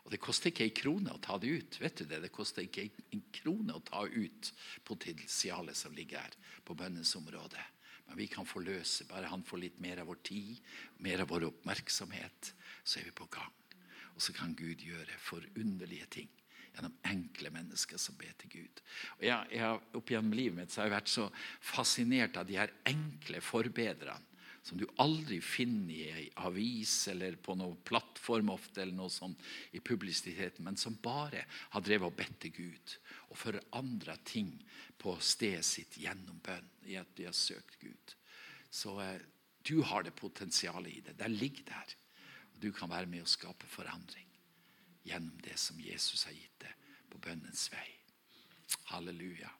[0.02, 1.78] Og Det koster ikke ei krone å ta det ut.
[1.80, 4.52] vet du Det Det koster ikke en krone å ta ut
[4.84, 7.60] potensialet som ligger her på bønnens område.
[8.12, 9.06] Men vi kan forløse.
[9.08, 10.58] Bare han får litt mer av vår tid,
[11.00, 12.52] mer av vår oppmerksomhet
[12.84, 13.54] så er vi på gang.
[14.12, 16.28] Og så kan Gud gjøre forunderlige ting
[16.72, 18.82] gjennom enkle mennesker som ber til Gud.
[19.18, 21.26] Og jeg, jeg Opp gjennom livet mitt så har jeg vært så
[21.64, 24.28] fascinert av de her enkle forbedrerne
[24.62, 29.40] som du aldri finner i ei avis eller på noen plattform ofte, eller noe sånt
[29.74, 32.94] i publisiteten, men som bare har drevet og bedt til Gud
[33.32, 34.52] og forandra ting
[35.00, 38.14] på stedet sitt gjennom bønn, i at de har søkt Gud.
[38.70, 39.22] Så eh,
[39.64, 41.16] du har det potensialet i det.
[41.18, 41.96] Det ligger der.
[42.62, 44.28] Du kan være med å skape forandring
[45.02, 47.88] gjennom det som Jesus har gitt deg på bønnens vei.
[48.92, 49.50] Halleluja.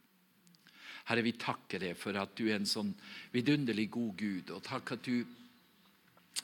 [1.08, 2.92] Herre, vi takker deg for at du er en sånn
[3.34, 4.52] vidunderlig god Gud.
[4.54, 5.24] Og takk at du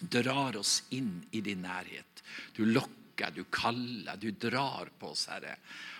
[0.00, 2.24] drar oss inn i din nærhet.
[2.56, 2.94] Du lokker,
[3.34, 5.56] du kaller, du drar på oss, Herre.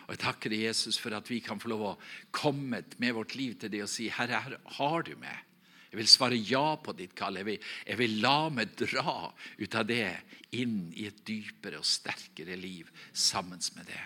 [0.07, 1.99] Og Jeg takker deg, Jesus, for at vi kan få lov å
[2.31, 5.45] komme med vårt liv til deg og si, Herre, her har du meg.
[5.89, 7.41] Jeg vil svare ja på ditt kall.
[7.41, 10.13] Jeg vil, jeg vil, la meg dra ut av det
[10.57, 14.05] inn i et dypere og sterkere liv sammen med det.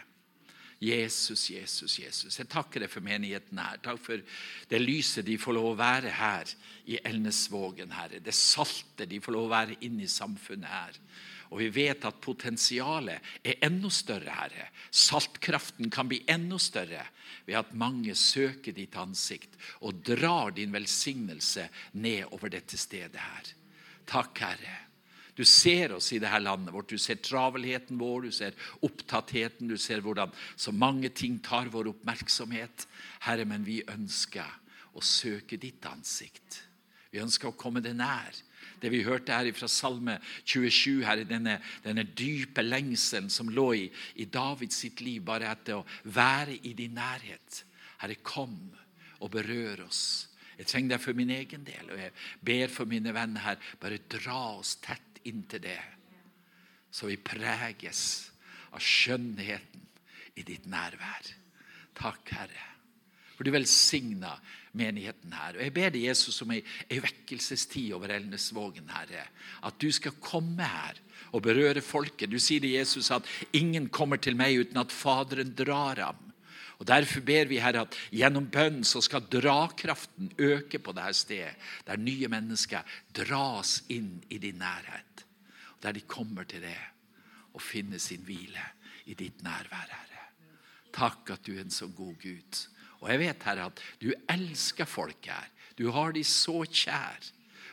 [0.82, 2.38] Jesus, Jesus, Jesus.
[2.38, 3.78] Jeg takker deg for menigheten her.
[3.82, 4.22] Takk for
[4.70, 6.50] det lyset de får lov å være her
[6.90, 8.18] i Elnesvågen, Herre.
[8.18, 10.98] Det salte de får lov å være inne i samfunnet her.
[11.52, 14.70] Og vi vet at potensialet er enda større, Herre.
[14.88, 17.04] Saltkraften kan bli enda større
[17.44, 21.66] ved at mange søker ditt ansikt og drar din velsignelse
[22.00, 23.50] ned over dette stedet her.
[24.08, 24.78] Takk, Herre.
[25.36, 26.88] Du ser oss i dette landet vårt.
[26.88, 31.90] Du ser travelheten vår, du ser opptattheten, du ser hvordan så mange ting tar vår
[31.92, 32.86] oppmerksomhet.
[33.26, 34.48] Herre, men vi ønsker
[34.96, 36.62] å søke ditt ansikt.
[37.12, 38.40] Vi ønsker å komme det nær
[38.82, 43.84] det vi hørte her fra Salme 27, her, denne, denne dype lengselen som lå i,
[44.18, 47.62] i Davids sitt liv, bare etter å være i din nærhet.
[48.02, 48.58] Herre, kom
[49.22, 50.02] og berør oss.
[50.58, 52.12] Jeg trenger deg for min egen del, og jeg
[52.44, 53.70] ber for mine venner her.
[53.80, 55.78] Bare dra oss tett inntil det,
[56.92, 58.02] så vi preges
[58.74, 59.86] av skjønnheten
[60.38, 61.32] i ditt nærvær.
[61.96, 62.71] Takk, Herre.
[63.42, 64.36] For du velsigna
[64.78, 65.56] menigheten her.
[65.56, 69.24] Og Jeg ber deg, Jesus, om ei, vekkelsestid over Elnesvågen, Herre.
[69.66, 71.00] At du skal komme her
[71.34, 72.30] og berøre folket.
[72.30, 76.20] Du sier det, Jesus, at ingen kommer til meg uten at Faderen drar ham.
[76.78, 81.58] Og Derfor ber vi Herre at gjennom bønn så skal drakraften øke på dette stedet,
[81.90, 85.26] der nye mennesker dras inn i din nærhet.
[85.74, 86.78] Og Der de kommer til det
[87.50, 88.70] og finner sin hvile
[89.10, 90.28] i ditt nærvær, Herre.
[90.94, 92.68] Takk at du er en så god Gud.
[93.02, 95.48] Og jeg vet, Herre, at du elsker folk her.
[95.78, 97.30] Du har de så kjær.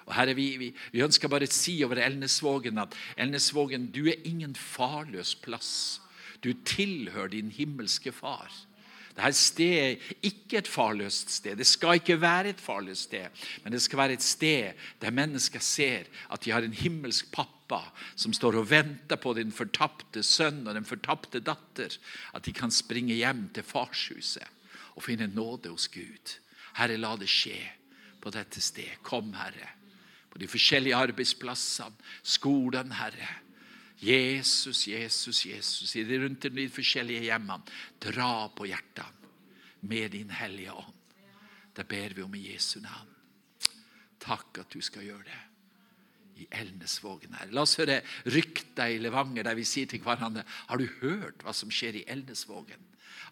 [0.10, 4.26] Og Herre, vi, vi, vi ønsker bare å si over Elnesvågen at Elnesvågen, du er
[4.26, 6.02] ingen farløs plass.
[6.42, 8.50] Du tilhører din himmelske far.
[9.20, 11.60] Dette stedet er ikke et farløst sted.
[11.60, 15.62] Det skal ikke være et farløst sted, men det skal være et sted der mennesker
[15.62, 17.82] ser at de har en himmelsk pappa
[18.16, 22.00] som står og venter på den fortapte sønn og den fortapte datter.
[22.34, 24.48] At de kan springe hjem til farshuset
[25.00, 26.36] og finne nåde hos Gud.
[26.76, 27.58] Herre, la det skje
[28.20, 29.00] på dette sted.
[29.08, 29.72] Kom, Herre,
[30.30, 33.30] på de forskjellige arbeidsplassene, skolen, Herre.
[34.00, 37.80] Jesus, Jesus, Jesus, i de rundt de forskjellige hjemmene.
[38.00, 39.16] Dra på hjertene
[39.88, 40.96] med din Hellige Ånd.
[41.76, 43.16] Det ber vi om i Jesu navn.
[44.20, 45.46] Takk at du skal gjøre det.
[46.40, 47.50] i Elnesvågen her.
[47.52, 47.98] La oss høre
[48.32, 52.04] rykter i Levanger der vi sier til hverandre Har du hørt hva som skjer i
[52.08, 52.80] Elnesvågen?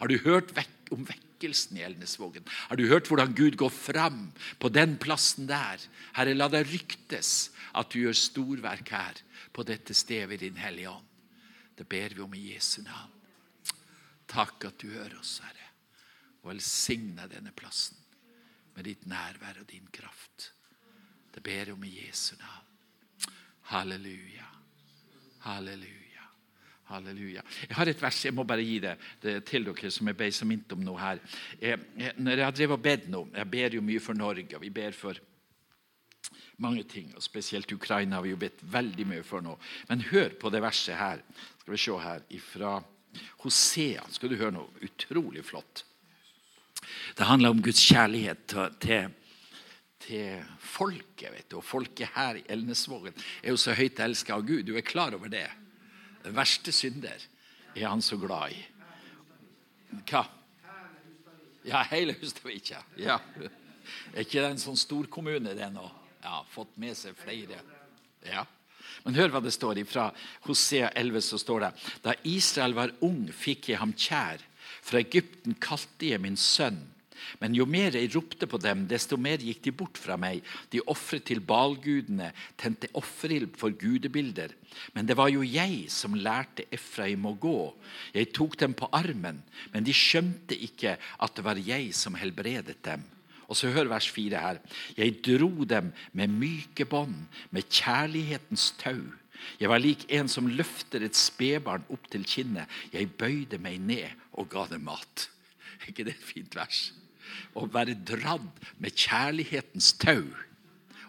[0.01, 2.45] Har du hørt vekk om vekkelsen i Elnesvågen?
[2.47, 5.81] Har du hørt hvordan Gud går fram på den plassen der?
[6.17, 9.21] Herre, la det ryktes at du gjør storverk her
[9.53, 11.05] på dette stedet ved Din Hellige Ånd.
[11.77, 13.13] Det ber vi om i Jesu navn.
[14.27, 15.69] Takk at du hører oss, Herre.
[16.43, 17.99] Og velsigne denne plassen
[18.75, 20.51] med ditt nærvær og din kraft.
[21.33, 22.65] Det ber jeg om i Jesu navn.
[23.73, 24.47] Halleluja.
[25.45, 25.96] Halleluja.
[26.87, 27.43] Halleluja.
[27.67, 30.29] Jeg har et vers, jeg må bare gi det, det til dere som jeg ble
[30.31, 31.19] så minnet om noe her.
[31.59, 34.55] Jeg, jeg, når jeg har drevet og bedt nå, jeg ber jo mye for Norge,
[34.55, 35.19] og vi ber for
[36.63, 37.11] mange ting.
[37.15, 39.57] og Spesielt Ukraina har vi jo bedt veldig mye for nå.
[39.91, 41.21] Men hør på det verset her.
[41.61, 42.23] Skal vi se her,
[42.53, 42.77] Fra
[43.43, 45.83] Hosea skal du høre noe utrolig flott.
[47.17, 49.13] Det handler om Guds kjærlighet til,
[50.05, 51.31] til folket.
[51.33, 51.57] vet du.
[51.59, 54.63] Og folket her i Elnesvågen er jo så høyt elska av Gud.
[54.67, 55.47] Du er klar over det?
[56.27, 57.21] Den verste synder
[57.71, 58.59] er han så glad i.
[60.09, 60.25] Hva?
[61.67, 62.81] Ja, hele Hustadvika.
[62.99, 63.15] Ja.
[64.11, 65.85] Ikke det en sånn storkommune, det nå?
[66.23, 67.61] Ja, fått med seg flere.
[68.27, 68.43] Ja.
[69.05, 70.09] Men hør hva det står fra
[70.47, 71.21] Hosea 11.
[71.23, 71.71] så står det
[72.03, 74.43] Da Israel var ung, fikk jeg ham kjær.
[74.83, 76.81] Fra Egypten kalte jeg min sønn.
[77.41, 80.45] Men jo mer jeg ropte på dem, desto mer gikk de bort fra meg.
[80.73, 84.53] De ofret til balgudene, tente offerild for gudebilder.
[84.95, 87.59] Men det var jo jeg som lærte Efraim å gå.
[88.15, 89.41] Jeg tok dem på armen,
[89.73, 93.05] men de skjønte ikke at det var jeg som helbredet dem.
[93.47, 94.59] Og så hør vers 4 her.
[94.97, 97.15] Jeg dro dem med myke bånd,
[97.51, 98.99] med kjærlighetens tau.
[99.61, 102.67] Jeg var lik en som løfter et spedbarn opp til kinnet.
[102.91, 105.29] Jeg bøyde meg ned og ga dem mat.
[105.79, 106.89] Er ikke det et fint vers?
[107.55, 108.47] Å være dradd
[108.81, 110.25] med kjærlighetens tau.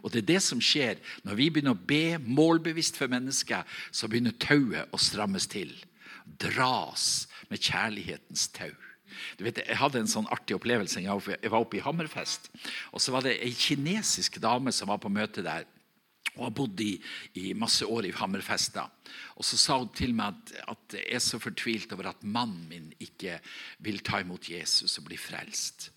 [0.02, 3.64] Og Det er det som skjer når vi begynner å be målbevisst for mennesker.
[3.90, 5.72] Så begynner tauet å strammes til.
[6.38, 8.70] Dras med kjærlighetens tau.
[9.38, 11.00] Du vet, Jeg hadde en sånn artig opplevelse.
[11.02, 12.50] Jeg var oppe i Hammerfest.
[12.92, 15.66] og Så var det ei kinesisk dame som var på møte der
[16.38, 16.92] og har bodd i,
[17.34, 18.74] i, masse år i Hammerfest.
[18.74, 18.86] da.
[19.36, 22.68] Og Så sa hun til meg at, at jeg er så fortvilt over at mannen
[22.68, 23.40] min ikke
[23.78, 25.90] vil ta imot Jesus og bli frelst.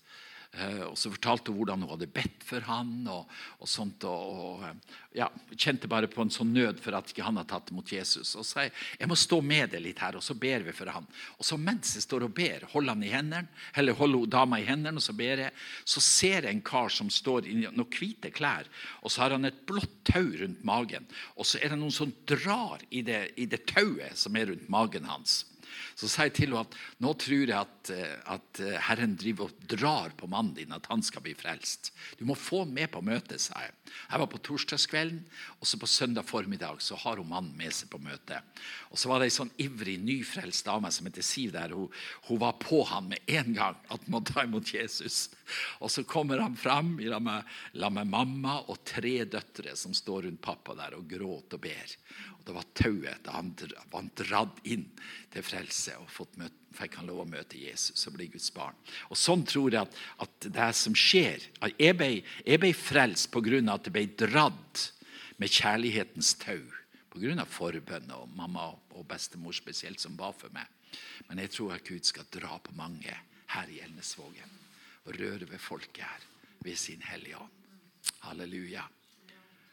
[0.52, 3.30] Eh, og så fortalte hun hvordan hun hadde bedt for han og,
[3.62, 4.04] og sånt.
[4.04, 7.48] Og, og, eh, ja, Kjente bare på en sånn nød for at ikke han hadde
[7.54, 8.34] tatt imot Jesus.
[8.36, 11.06] Og sa jeg må stå med deg litt her, og så ber vi for han.
[11.38, 14.66] Og så mens jeg står og ber, holder han i hendene, eller holder dama i
[14.68, 15.56] hendene, og så ber jeg,
[15.88, 18.68] så ser jeg en kar som står i noen hvite klær,
[19.00, 21.08] og så har han et blått tau rundt magen.
[21.36, 24.68] Og så er det noen som drar i det, i det tauet som er rundt
[24.72, 25.42] magen hans.
[25.94, 29.50] Så sa jeg til henne at nå tror jeg at, eh, at, eh, Herren driver
[29.50, 31.92] og drar på mannen din, at han skal bli frelst.
[32.18, 33.74] Du må få med på møtet, sa jeg.
[34.08, 35.20] Jeg var på torsdagskvelden,
[35.60, 38.40] og så på søndag formiddag så har hun mannen med seg på møtet.
[38.90, 41.74] Og så var det ei sånn ivrig, nyfrelst dame som heter Siv der.
[41.76, 41.90] Hun,
[42.28, 45.26] hun var på han med en gang at hun må ta imot Jesus.
[45.80, 50.42] Og så kommer han fram la med, med mamma og tre døtre som står rundt
[50.44, 51.96] pappa der og gråter og ber.
[52.42, 53.52] Og Det var tauet da han
[53.92, 54.88] var dratt inn
[55.30, 58.74] til frelse og møte, fikk han lov å møte Jesus og bli Guds barn.
[59.12, 61.44] Og Sånn tror jeg at, at det som skjer
[61.78, 62.08] Jeg ble,
[62.42, 63.60] jeg ble frelst pga.
[63.70, 64.82] at jeg ble dratt
[65.38, 66.64] med kjærlighetens tau.
[67.14, 67.44] Pga.
[67.46, 70.66] forbønn og mamma og bestemor spesielt som ba for meg.
[71.28, 73.14] Men jeg tror at Gud skal dra på mange
[73.54, 74.58] her i Elnesvågen
[75.06, 76.26] og røre ved folket her
[76.64, 77.54] ved sin Hellige Ånd.
[78.26, 78.82] Halleluja.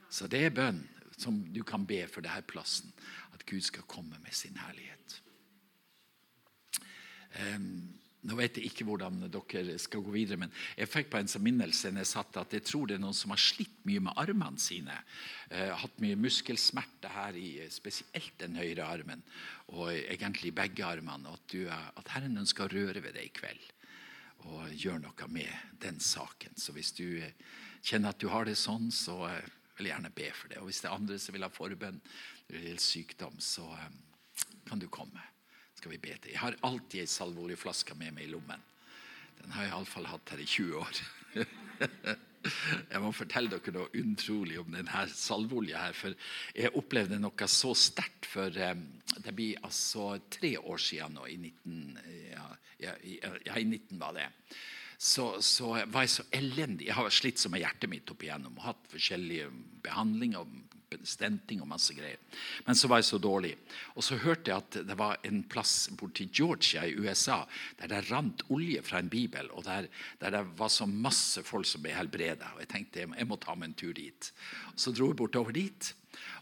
[0.09, 0.83] Så det er bønn
[1.19, 2.91] som du kan be for denne plassen.
[3.35, 5.19] At Gud skal komme med sin herlighet.
[7.39, 11.29] Um, nå vet jeg ikke hvordan dere skal gå videre, men jeg fikk på en
[11.45, 14.59] minnelse jeg satt at jeg tror det er noen som har slitt mye med armene
[14.59, 14.97] sine.
[15.47, 19.23] Eh, hatt mye muskelsmerter her, i spesielt den høyre armen,
[19.71, 21.31] og egentlig begge armene.
[21.31, 23.69] At, du, at Herren ønsker å røre ved deg i kveld
[24.49, 26.55] og gjøre noe med den saken.
[26.59, 27.23] Så hvis du
[27.83, 30.59] kjenner at du har det sånn, så uh, vil gjerne be for det.
[30.59, 31.99] Og Hvis det er andre som vil ha forbønn
[32.49, 33.99] eller sykdom, så um,
[34.67, 35.21] kan du komme.
[35.79, 36.33] skal vi be til.
[36.33, 38.63] Jeg har alltid ei salveoljeflaske med meg i lommen.
[39.39, 40.97] Den har jeg iallfall hatt her i 20 år.
[42.91, 45.95] jeg må fortelle dere noe utrolig om denne salveolja her.
[45.95, 46.17] For
[46.57, 48.83] jeg opplevde noe så sterkt for um,
[49.23, 52.03] Det blir altså tre år siden nå, i 19,
[52.33, 52.49] ja,
[52.83, 52.97] ja,
[53.47, 54.27] ja, i 19 var det
[54.99, 56.89] så, så, var jeg så elendig.
[56.89, 59.47] Jeg har slitt som med hjertet mitt opp igjennom og hatt forskjellige
[59.85, 60.57] behandlinger.
[61.05, 62.17] stenting og masse greier.
[62.65, 63.53] Men så var jeg så dårlig.
[63.93, 67.45] Og så hørte jeg at det var en plass borti Georgia i USA
[67.77, 69.85] der det rant olje fra en bibel, og der,
[70.19, 72.55] der det var så masse folk som ble helbreda.
[72.55, 74.31] Og jeg tenkte jeg må ta meg en tur dit.
[74.73, 75.93] Og så dro jeg bortover dit.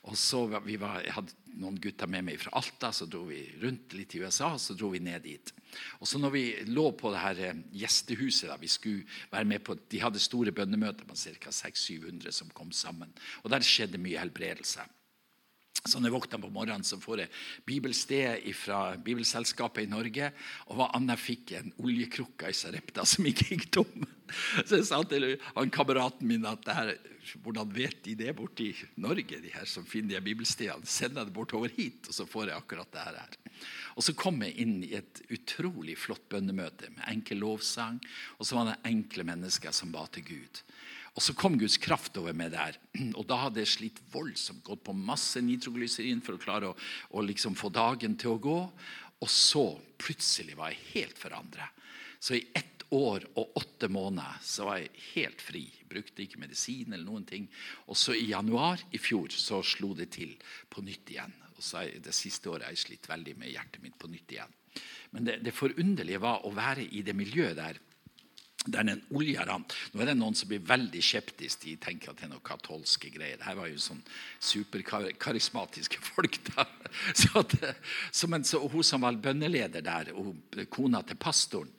[0.08, 3.42] Og så vi var, Jeg hadde noen gutter med meg fra Alta, så dro vi
[3.62, 4.54] rundt litt i USA.
[4.62, 5.54] Så dro vi ned dit.
[6.00, 9.64] Og så når vi lå på det her eh, gjestehuset, da, vi skulle være med
[9.66, 11.52] på, de hadde store bønnemøter med ca.
[11.52, 13.12] 600-700 som kom sammen.
[13.44, 14.86] Og der skjedde mye helbredelse.
[15.88, 17.34] Så når jeg våkna på morgenen, så får jeg
[17.68, 20.32] bibelsted fra Bibelselskapet i Norge.
[20.68, 24.08] Og hva annet fikk en oljekrukke i Sarepta som ikke gikk tom.
[24.68, 26.90] Så jeg sa til han kameraten min at det her,
[27.44, 28.70] hvordan vet de det borti
[29.02, 30.88] Norge, de her som finner de bibelstedene?
[30.88, 33.38] jeg det bortover hit, og så får jeg akkurat det her.
[33.98, 37.98] Og så kom jeg inn i et utrolig flott bønnemøte med enkel lovsang.
[38.38, 40.62] Og så var det enkle mennesker som ba til Gud.
[41.18, 42.78] Og så kom Guds kraft over meg der.
[43.18, 46.78] Og da hadde jeg slitt voldsomt, gått på masse nitroglyserin for å klare å,
[47.18, 48.60] å liksom få dagen til å gå.
[49.18, 49.66] Og så
[49.98, 51.72] plutselig var jeg helt forandra.
[52.22, 55.64] Så i ett år og åtte måneder så var jeg helt fri.
[55.90, 57.48] Brukte ikke medisin eller noen ting.
[57.88, 60.36] Og så i januar i fjor så slo det til
[60.70, 61.34] på nytt igjen.
[61.58, 64.32] Og så jeg, Det siste året har jeg slitt veldig med hjertet mitt på nytt
[64.32, 64.56] igjen.
[65.12, 67.80] Men det, det forunderlige var å være i det miljøet der
[68.68, 69.74] der den olja rant.
[69.94, 71.64] Nå er det noen som blir veldig skeptiske.
[71.64, 73.40] De tenker at det er noen katolske greier.
[73.44, 74.02] Her var jo sånn
[74.44, 76.40] superkarismatiske folk.
[76.52, 76.68] da.
[77.22, 77.54] Så, at,
[78.12, 80.36] så, men, så Hun som var bønneleder der, og
[80.74, 81.72] kona til pastoren,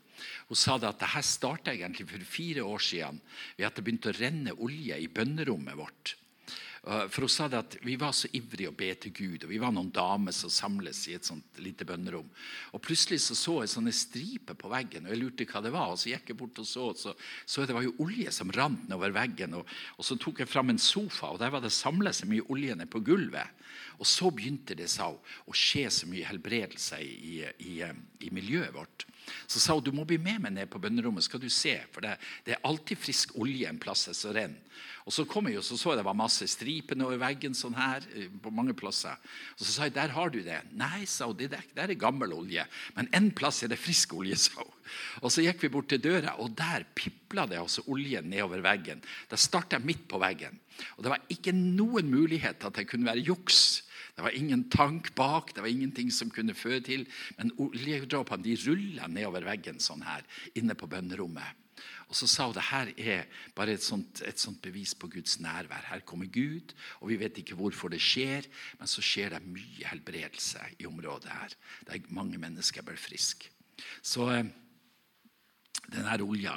[0.49, 3.21] hun sa det at dette starta for fire år siden
[3.57, 6.17] ved at det begynte å renne olje i bønnerommet vårt.
[6.89, 9.59] For hun sa det at Vi var så ivrige å be til Gud, og vi
[9.61, 12.29] var noen damer som samles i et sånt lite bønnerom.
[12.73, 15.93] Og Plutselig så, så jeg sånne striper på veggen, og jeg lurte hva det var.
[15.93, 17.13] og Så gikk jeg bort og så, så,
[17.45, 19.59] så det var jo olje som rant nedover veggen.
[19.59, 22.47] Og, og, Så tok jeg fram en sofa, og der var det samla så mye
[22.49, 23.59] olje ned på gulvet.
[23.99, 28.73] Og så begynte det sa hun, å skje så mye helbredelse i, i, i miljøet
[28.77, 29.09] vårt.
[29.47, 31.77] Så sa hun du må bli med meg ned på bønnerommet, skal du se.
[31.95, 32.17] For det,
[32.47, 34.65] det er alltid frisk olje en plass som renner.
[35.09, 37.77] Og så kom jeg og så, så jeg det var masse striper over veggen sånn
[37.79, 39.17] her, eh, på mange plasser.
[39.57, 40.59] Og så sa jeg der har du det.
[40.77, 42.67] Nei, sa hun, det der, der er gammel olje.
[42.99, 44.75] Men en plass er det frisk olje, sa hun.
[45.23, 49.01] Og så gikk vi bort til døra, og der pipla det altså olje nedover veggen.
[49.33, 50.61] Da starta jeg midt på veggen.
[50.99, 53.88] Og det var ikke noen mulighet til at det kunne være juks.
[54.19, 57.05] Det var ingen tank bak, det var ingenting som kunne føre til.
[57.39, 60.25] Men oljedråpene de rulla nedover veggen sånn her,
[60.59, 61.61] inne på bønnerommet.
[62.09, 65.37] Og så sa hun det her er bare et sånt, et sånt, bevis på Guds
[65.45, 65.87] nærvær.
[65.93, 68.49] Her kommer Gud, og vi vet ikke hvorfor det skjer,
[68.81, 71.55] men så skjer det mye helbredelse i området her.
[71.87, 73.53] Der mange mennesker blir friske.
[74.03, 74.49] Så eh,
[75.93, 76.57] denne olja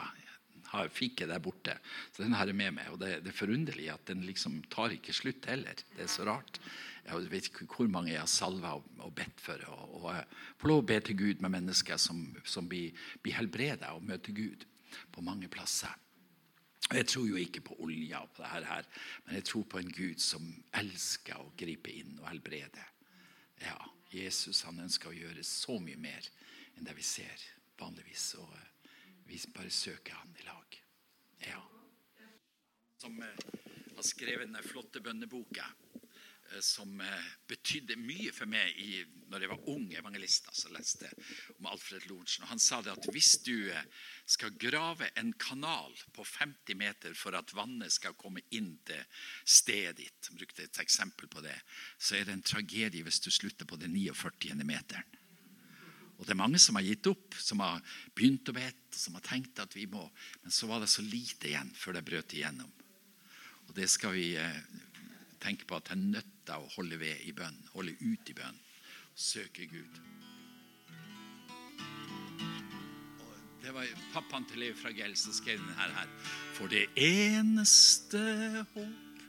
[0.95, 1.75] fikk jeg der borte,
[2.15, 2.89] så den har jeg med meg.
[2.93, 5.85] Og det, det er forunderlig at den liksom tar ikke slutt heller.
[5.97, 6.57] Det er så rart.
[7.05, 9.63] Jeg vet ikke hvor mange jeg har salva og, og bedt for.
[9.73, 13.37] Og, og, og få lov å be til Gud med mennesker som, som blir, blir
[13.39, 14.67] helbreda og møter Gud
[15.11, 15.93] på mange plasser.
[16.91, 18.87] Jeg tror jo ikke på olja og på dette her,
[19.25, 22.83] men jeg tror på en Gud som elsker å gripe inn og helbrede.
[23.61, 23.77] Ja,
[24.11, 26.27] Jesus han ønsker å gjøre så mye mer
[26.75, 27.45] enn det vi ser
[27.79, 28.33] vanligvis.
[28.41, 28.89] Og eh,
[29.29, 30.79] vi bare søker han i lag.
[31.45, 31.61] Ja.
[32.99, 33.45] Som eh,
[33.95, 35.69] har skrevet den flotte bønneboka.
[36.51, 40.47] Eh, som eh, betydde mye for meg i, når jeg var ung evangelist.
[40.49, 41.11] altså leste
[41.57, 42.47] om Alfred Lorentzen.
[42.49, 43.87] Han sa det at hvis du eh,
[44.25, 49.03] skal grave en kanal på 50 meter for at vannet skal komme inn til
[49.45, 51.55] stedet ditt, han brukte et eksempel på det,
[51.97, 54.55] så er det en tragedie hvis du slutter på den 49.
[54.63, 55.17] meteren.
[56.19, 57.79] Og Det er mange som har gitt opp, som har
[58.13, 60.03] begynt å bete, som har tenkt at vi må.
[60.43, 62.69] Men så var det så lite igjen før det brøt igjennom.
[63.65, 64.35] Og Det skal vi
[65.41, 68.35] tenke på at det er nødt til å holde ved i bønn, holde ut i
[68.37, 68.57] bønn,
[69.15, 70.01] søke Gud.
[73.61, 76.09] Det var pappaen til Leif Fragell som skrev denne her.
[76.57, 78.21] For det eneste
[78.73, 79.21] håp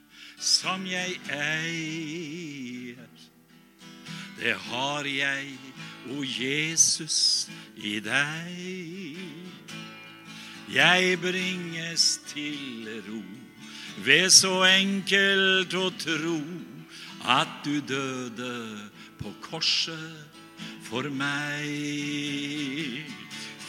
[0.43, 3.05] som jeg eier,
[4.41, 5.53] det har jeg,
[6.11, 7.47] o Jesus,
[7.77, 9.21] i deg.
[10.73, 13.21] Jeg bringes til ro
[14.03, 16.39] ved så enkelt å tro
[17.25, 20.25] at du døde på korset
[20.83, 21.69] for meg.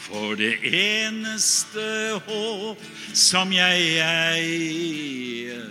[0.04, 2.82] For det eneste håp
[3.16, 5.70] som jeg eier,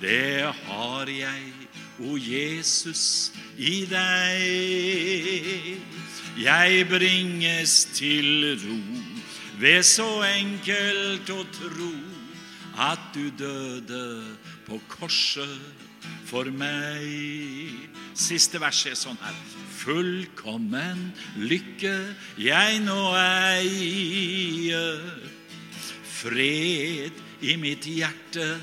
[0.00, 1.52] det har jeg,
[1.98, 5.80] o Jesus, i deg.
[6.38, 8.78] Jeg bringes til ro
[9.58, 11.90] ved så enkelt å tro
[12.78, 14.36] at du døde
[14.68, 15.77] på korset
[16.28, 17.88] for meg.
[18.18, 19.36] Siste verset er sånn her.
[19.78, 21.94] Fullkommen lykke
[22.40, 25.00] jeg nå eier.
[26.18, 27.14] Fred
[27.46, 28.58] i mitt hjerte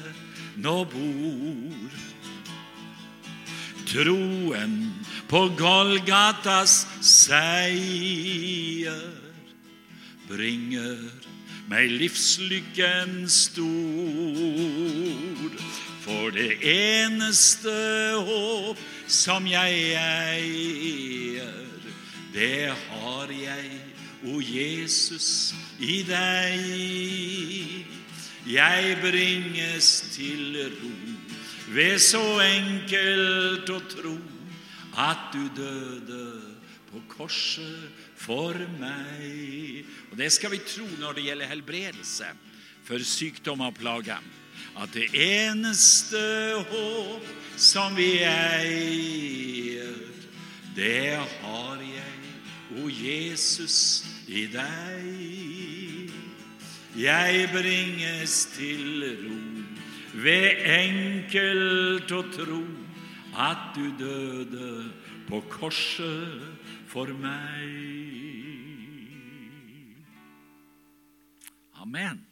[0.61, 1.89] nå bor.
[3.86, 4.76] Troen
[5.30, 8.99] på Golgatas seier
[10.28, 10.99] bringer
[11.72, 13.66] meg livslykken stor.
[16.06, 17.72] For det eneste
[18.28, 21.56] håp som jeg eier,
[22.30, 23.72] det har jeg,
[24.30, 27.89] o Jesus, i deg.
[28.45, 30.93] Jeg bringes til ro
[31.74, 34.16] ved så enkelt å tro
[35.01, 36.24] at du døde
[36.91, 39.82] på korset for meg.
[40.12, 42.30] Og Det skal vi tro når det gjelder helbredelse
[42.86, 44.22] for sykdom og plager.
[44.76, 46.19] At det eneste
[46.69, 49.95] håp som vi eier,
[50.76, 52.34] det har jeg,
[52.76, 56.11] o Jesus, i deg.
[56.99, 59.39] Jeg bringes til ro
[60.15, 62.61] ved enkelt å tro
[63.36, 64.69] at du døde
[65.28, 66.45] på korset
[66.88, 67.76] for meg.
[71.84, 72.24] Amen.